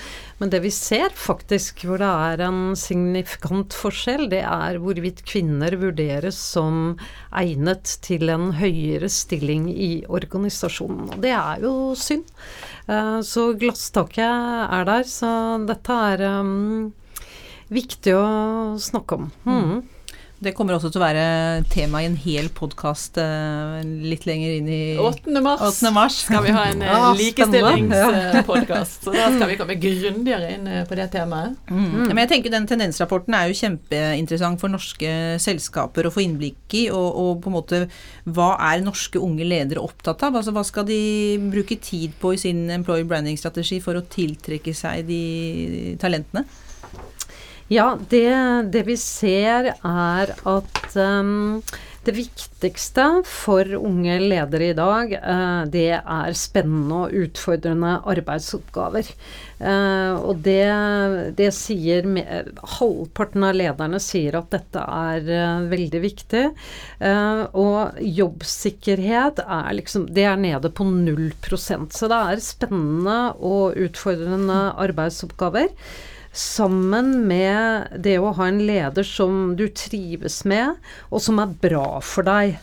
[0.41, 5.78] Men det vi ser faktisk hvor det er en signifikant forskjell, det er hvorvidt kvinner
[5.80, 6.97] vurderes som
[7.38, 11.14] egnet til en høyere stilling i organisasjonen.
[11.16, 12.26] Og det er jo synd.
[12.89, 15.32] Eh, Så glasstaket er der, så
[15.66, 16.93] dette er um,
[17.74, 18.26] viktig å
[18.82, 19.30] snakke om.
[19.45, 19.84] Mhm.
[20.44, 21.26] Det kommer også til å være
[21.72, 23.18] tema i en hel podkast
[24.04, 25.32] litt lenger inn i 8.
[25.44, 25.92] mars 8.
[25.96, 26.18] mars.
[26.26, 29.06] skal vi ha en eh, Ah, likestillingspodkast.
[29.06, 31.56] Så da skal vi komme grundigere inn eh, på det temaet.
[31.70, 32.10] Mm.
[32.10, 36.86] Men jeg tenker den tendensrapporten er jo kjempeinteressant for norske selskaper å få innblikk i,
[36.92, 37.82] og, og på en måte
[38.36, 40.36] hva er norske unge ledere opptatt av?
[40.42, 41.00] Altså hva skal de
[41.52, 46.46] bruke tid på i sin employer branding-strategi for å tiltrekke seg de talentene?
[47.72, 48.30] Ja, det,
[48.70, 51.63] det vi ser er at um,
[52.05, 59.09] det viktigste for unge ledere i dag, uh, det er spennende og utfordrende arbeidsoppgaver.
[59.57, 60.61] Uh, og det,
[61.41, 66.45] det sier med, Halvparten av lederne sier at dette er uh, veldig viktig.
[67.01, 71.97] Og jobbsikkerhet er liksom Det er nede på null prosent.
[71.97, 75.74] Så det er spennende og utfordrende arbeidsoppgaver.
[76.36, 80.76] Sammen med det å ha en leder som du trives med,
[81.08, 82.58] og som er bra for deg.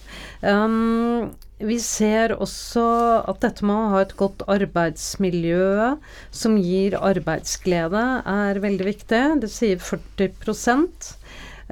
[0.44, 2.84] Um, vi ser også
[3.30, 5.92] at dette med å ha et godt arbeidsmiljø
[6.34, 9.22] som gir arbeidsglede, er veldig viktig.
[9.44, 10.34] Det sier 40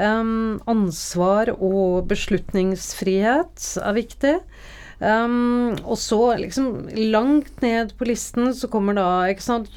[0.00, 4.36] um, Ansvar og beslutningsfrihet er viktig.
[5.00, 9.70] Um, og så liksom langt ned på listen så kommer da ikke sant,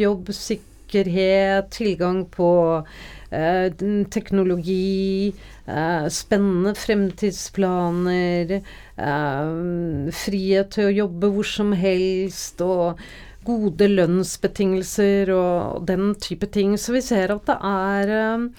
[0.93, 2.85] jobbsikkerhet, tilgang på
[3.31, 3.71] eh,
[4.09, 5.33] teknologi,
[5.65, 8.61] eh, spennende fremtidsplaner,
[8.97, 12.99] eh, frihet til å jobbe hvor som helst og
[13.43, 16.77] gode lønnsbetingelser og den type ting.
[16.77, 18.49] Så vi ser at det er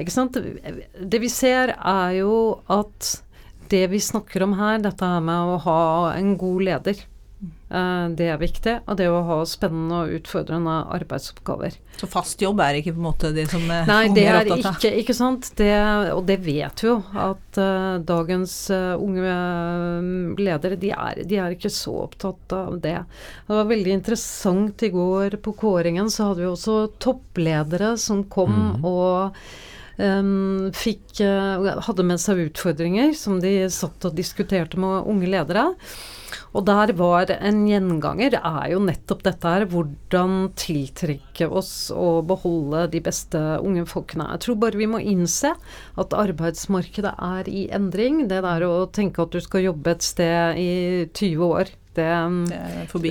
[0.00, 0.34] Ikke sant.
[0.34, 3.22] Det vi ser er jo at
[3.70, 7.06] det vi snakker om her, dette her med å ha en god leder
[7.72, 8.74] det er viktig.
[8.86, 11.78] Og det å ha spennende og utfordrende arbeidsoppgaver.
[12.00, 14.34] Så fast jobb er ikke på en måte det som eh, Nei, unge det er
[14.34, 14.78] er opptatt av?
[14.78, 15.50] ikke, ikke sant.
[15.58, 15.70] Det,
[16.14, 20.12] og det vet vi jo, at uh, dagens uh, unge eh,
[20.42, 22.98] ledere, de er, de er ikke så opptatt av det.
[23.48, 28.56] Det var veldig interessant i går på kåringen, så hadde vi også toppledere som kom
[28.56, 28.88] mm.
[28.88, 29.44] og
[30.74, 35.70] fikk, eh, hadde med seg utfordringer som de satt og diskuterte med unge ledere.
[36.52, 42.86] Og der var en gjenganger er jo nettopp dette her, hvordan tiltrekke oss og beholde
[42.92, 44.28] de beste unge folkene.
[44.34, 45.54] Jeg tror bare vi må innse
[46.00, 48.26] at arbeidsmarkedet er i endring.
[48.28, 50.72] Det der å tenke at du skal jobbe et sted i
[51.08, 52.08] 20 år, det,
[52.48, 53.10] Det er forbi.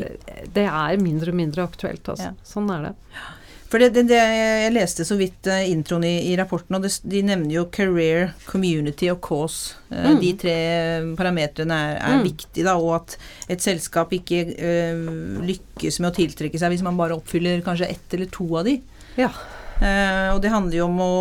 [0.53, 2.31] det er mindre og mindre aktuelt, altså.
[2.31, 2.45] Ja.
[2.45, 2.95] Sånn er det.
[3.71, 6.89] For det, det, det, jeg leste så vidt eh, introen i, i rapporten, og det,
[7.07, 9.77] de nevner jo career, community og cause.
[9.89, 10.19] Eh, Mm.
[10.19, 10.55] De tre
[11.15, 12.25] parametrene er, er Mm.
[12.27, 13.15] viktige, da, og at
[13.55, 14.99] et selskap ikke eh,
[15.47, 18.77] lykkes med å tiltrekke seg hvis man bare oppfyller kanskje ett eller to av de.
[19.17, 19.31] Ja.
[19.81, 21.13] Uh, og det handler jo om å,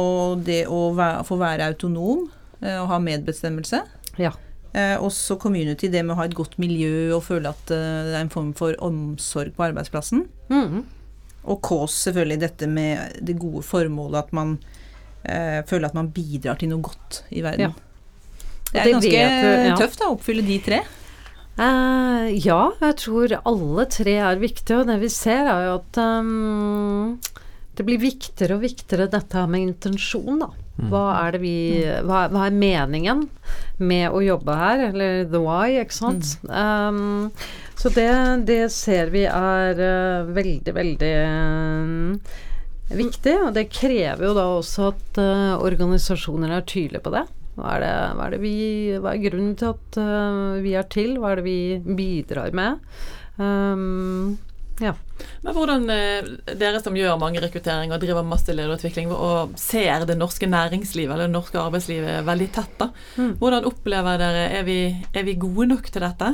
[0.44, 2.26] det å være, få være autonom
[2.60, 3.78] uh, og ha medbestemmelse.
[4.20, 4.34] Ja.
[4.74, 8.12] Eh, også community, det med å ha et godt miljø og føle at eh, det
[8.14, 10.26] er en form for omsorg på arbeidsplassen.
[10.52, 10.84] Mhm.
[11.48, 14.58] Og KÅS selvfølgelig dette med det gode formålet at man
[15.24, 17.70] eh, føler at man bidrar til noe godt i verden.
[17.70, 18.42] Ja.
[18.70, 19.76] Det er det ganske vet ja.
[19.80, 20.80] tøft da, å oppfylle de tre.
[21.60, 26.00] Eh, ja, jeg tror alle tre er viktige, og det vi ser er jo at
[26.00, 27.16] um,
[27.76, 30.50] det blir viktigere og viktigere dette med intensjon, da.
[30.88, 31.56] Hva er det vi
[32.06, 33.26] hva, hva er meningen
[33.80, 36.36] med å jobbe her, eller the why, ikke sant.
[36.48, 37.30] Ehm,
[37.80, 38.10] så det,
[38.48, 42.34] det ser vi er uh, veldig, veldig uh,
[42.92, 47.24] viktig, og det krever jo da også at uh, organisasjoner er tydelige på det.
[47.56, 48.58] Hva er, det, hva, er det vi,
[49.00, 49.96] hva er grunnen til at
[50.64, 51.16] vi er til?
[51.20, 52.78] Hva er det vi bidrar med?
[53.40, 54.38] Um,
[54.80, 54.94] ja.
[55.44, 56.28] Men hvordan eh,
[56.58, 61.28] dere som gjør mange rekrutteringer og driver masse lederutvikling og ser det norske næringslivet eller
[61.28, 62.90] det norske arbeidslivet veldig tett, da.
[63.20, 63.34] Mm.
[63.40, 64.78] Hvordan opplever dere Er vi,
[65.14, 66.32] er vi gode nok til dette?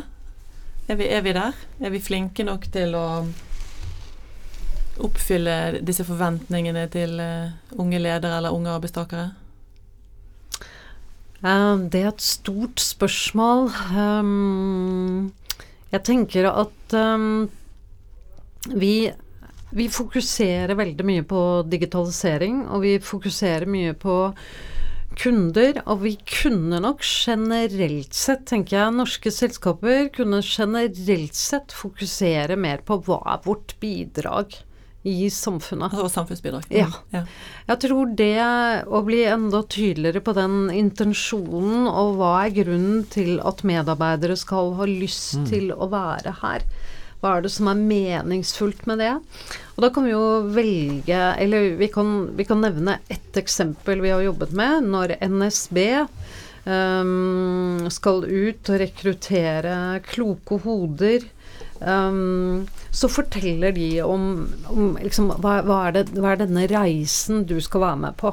[0.86, 1.59] Er vi, er vi der?
[1.82, 3.07] Er vi flinke nok til å
[5.03, 7.51] oppfylle disse forventningene til eh,
[7.82, 9.26] unge ledere eller unge arbeidstakere?
[11.42, 13.68] Eh, det er et stort spørsmål.
[13.92, 15.32] Um,
[15.92, 17.49] jeg tenker at um,
[18.75, 19.11] vi,
[19.71, 24.17] vi fokuserer veldig mye på digitalisering, og vi fokuserer mye på
[25.17, 32.59] kunder, og vi kunne nok generelt sett, tenker jeg, norske selskaper kunne generelt sett fokusere
[32.61, 34.59] mer på hva er vårt bidrag
[35.07, 35.95] i samfunnet.
[35.95, 36.67] Altså samfunnsbidrag?
[36.75, 36.89] Ja.
[37.14, 37.23] ja.
[37.69, 38.43] Jeg tror det
[38.91, 44.75] å bli enda tydeligere på den intensjonen, og hva er grunnen til at medarbeidere skal
[44.81, 46.67] ha lyst til å være her.
[47.21, 49.12] Hva er det som er meningsfullt med det?
[49.77, 54.12] Og da kan vi jo velge Eller vi kan, vi kan nevne ett eksempel vi
[54.14, 54.91] har jobbet med.
[54.93, 55.79] Når NSB
[56.67, 59.79] um, skal ut og rekruttere
[60.11, 61.33] kloke hoder
[61.81, 67.45] Um, så forteller de om, om liksom, hva, hva, er det, hva er denne reisen
[67.49, 68.33] du skal være med på?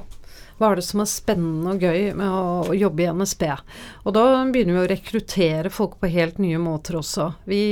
[0.60, 3.44] Hva er det som er spennende og gøy med å, jobbe i NSB?
[4.04, 7.32] Og da begynner vi å rekruttere folk på helt nye måter også.
[7.50, 7.64] Vi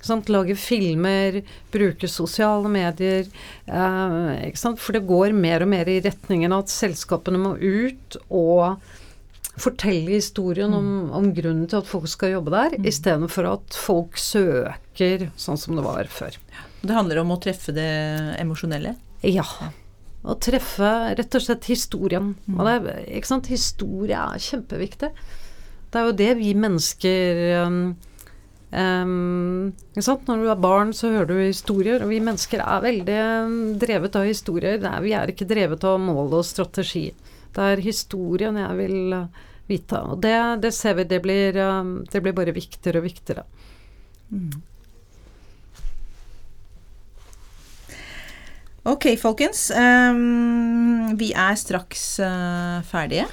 [0.00, 1.42] sant, lager filmer,
[1.74, 3.28] bruker sosiale medier.
[3.66, 8.82] Eh, For det går mer og mer i retningen av at selskapene må ut og
[9.60, 12.88] fortelle historien om, om grunnen til at folk skal jobbe der, mm.
[12.88, 16.38] istedenfor at folk søker sånn som det var før.
[16.82, 17.90] Det handler om å treffe det
[18.40, 18.96] emosjonelle?
[19.22, 19.44] Ja.
[20.22, 22.32] Å treffe rett og slett historien.
[22.54, 23.50] Og det, ikke sant?
[23.50, 25.10] Historie er kjempeviktig.
[25.92, 27.80] Det er jo det vi mennesker um,
[28.70, 30.28] um, ikke sant?
[30.30, 34.18] Når du er barn, så hører du historier, og vi mennesker er veldig um, drevet
[34.20, 34.78] av historier.
[34.80, 37.08] Det er, vi er ikke drevet av mål og strategi.
[37.52, 40.04] Det er historien jeg vil uh, vite.
[40.06, 43.44] Og det, det ser vi, det blir, um, det blir bare viktigere og viktigere.
[48.82, 49.68] Ok, folkens.
[49.70, 53.28] Um, vi er straks uh, ferdige.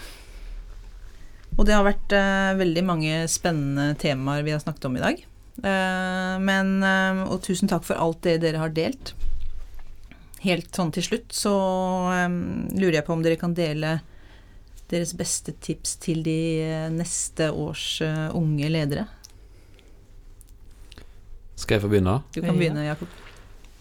[1.58, 5.24] Og det har vært uh, veldig mange spennende temaer vi har snakket om i dag.
[5.60, 6.76] Uh, men,
[7.26, 9.16] og tusen takk for alt det dere har delt.
[10.44, 11.56] Helt sånn til slutt så
[12.30, 13.98] um, lurer jeg på om dere kan dele
[14.90, 16.38] deres beste tips til de
[16.94, 18.00] neste års
[18.38, 19.08] unge ledere.
[21.58, 22.16] Skal jeg få begynne?
[22.34, 23.29] Du kan begynne, Jakob.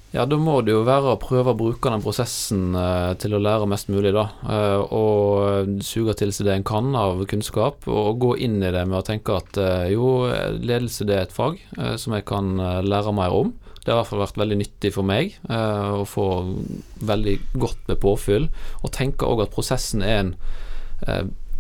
[0.09, 3.41] Ja, da må det jo være å prøve å bruke den prosessen eh, til å
[3.45, 4.25] lære mest mulig, da.
[4.49, 8.87] Eh, og suge til seg det en kan av kunnskap, og gå inn i det
[8.89, 10.31] med å tenke at eh, jo,
[10.65, 11.61] ledelse det er et fag
[12.01, 12.57] som jeg kan
[12.87, 13.53] lære mer om.
[13.83, 16.27] Det har i hvert fall vært veldig nyttig for meg å få
[17.09, 18.49] veldig godt med påfyll,
[18.83, 20.33] og tenke òg at prosessen er en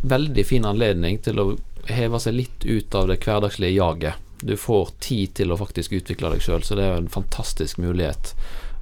[0.03, 1.47] veldig fin anledning til å
[1.89, 4.28] heve seg litt ut av det hverdagslige jaget.
[4.43, 7.81] Du får tid til å faktisk utvikle deg sjøl, så det er jo en fantastisk
[7.83, 8.35] mulighet.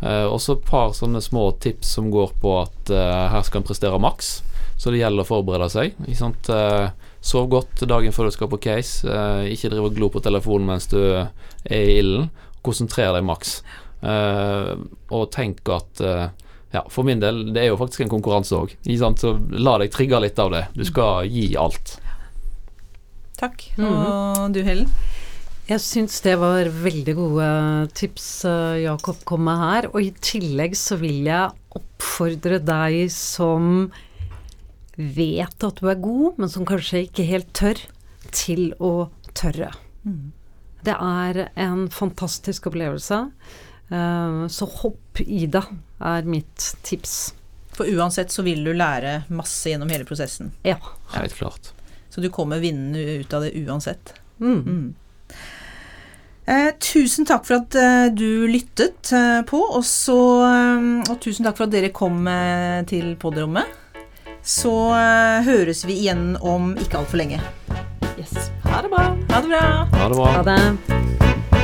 [0.02, 3.62] Eh, og så et par sånne små tips som går på at eh, her skal
[3.62, 4.34] en prestere maks,
[4.76, 5.96] så det gjelder å forberede seg.
[6.04, 6.50] Ikke sant?
[6.52, 6.90] Eh,
[7.24, 9.09] sov godt dagen før du skal på case.
[9.09, 11.30] Eh, ikke drive og glo på telefonen mens du er
[11.72, 12.28] i ilden.
[12.66, 13.61] Konsentrer deg maks.
[14.04, 14.74] Eh,
[15.16, 16.26] og tenk at eh,
[16.74, 18.74] ja, for min del, det er jo faktisk en konkurranse òg.
[18.84, 20.66] Så la deg trigge litt av det.
[20.76, 21.96] Du skal gi alt.
[23.40, 23.70] Takk.
[23.80, 24.90] Og du, Helen?
[25.66, 27.46] Jeg syns det var veldig gode
[27.98, 29.88] tips eh, Jakob kom med her.
[29.90, 33.88] Og i tillegg så vil jeg oppfordre deg som
[34.96, 37.80] vet at du er god, men som kanskje ikke helt tør,
[38.32, 39.72] til å tørre.
[40.86, 43.18] Det er en fantastisk opplevelse.
[43.90, 45.64] Eh, Så hopp i det,
[46.00, 47.16] er mitt tips.
[47.76, 50.54] For uansett så vil du lære masse gjennom hele prosessen.
[50.64, 50.78] Ja.
[51.16, 51.72] Helt klart.
[52.08, 54.14] Så du kommer vinnende ut av det uansett.
[54.38, 54.62] Mm.
[54.62, 54.86] Mm.
[56.47, 61.47] Eh, tusen takk for at eh, du lyttet eh, på, og, så, eh, og tusen
[61.47, 63.66] takk for at dere kom eh, til podrommet.
[64.47, 64.70] Så
[65.42, 67.40] høres vi igjen om ikke altfor lenge.
[68.14, 68.53] Yes.
[68.62, 69.09] Ha det bra.
[69.32, 69.64] Ha det bra!
[69.90, 70.30] Ha det bra.
[70.36, 71.55] Ha det.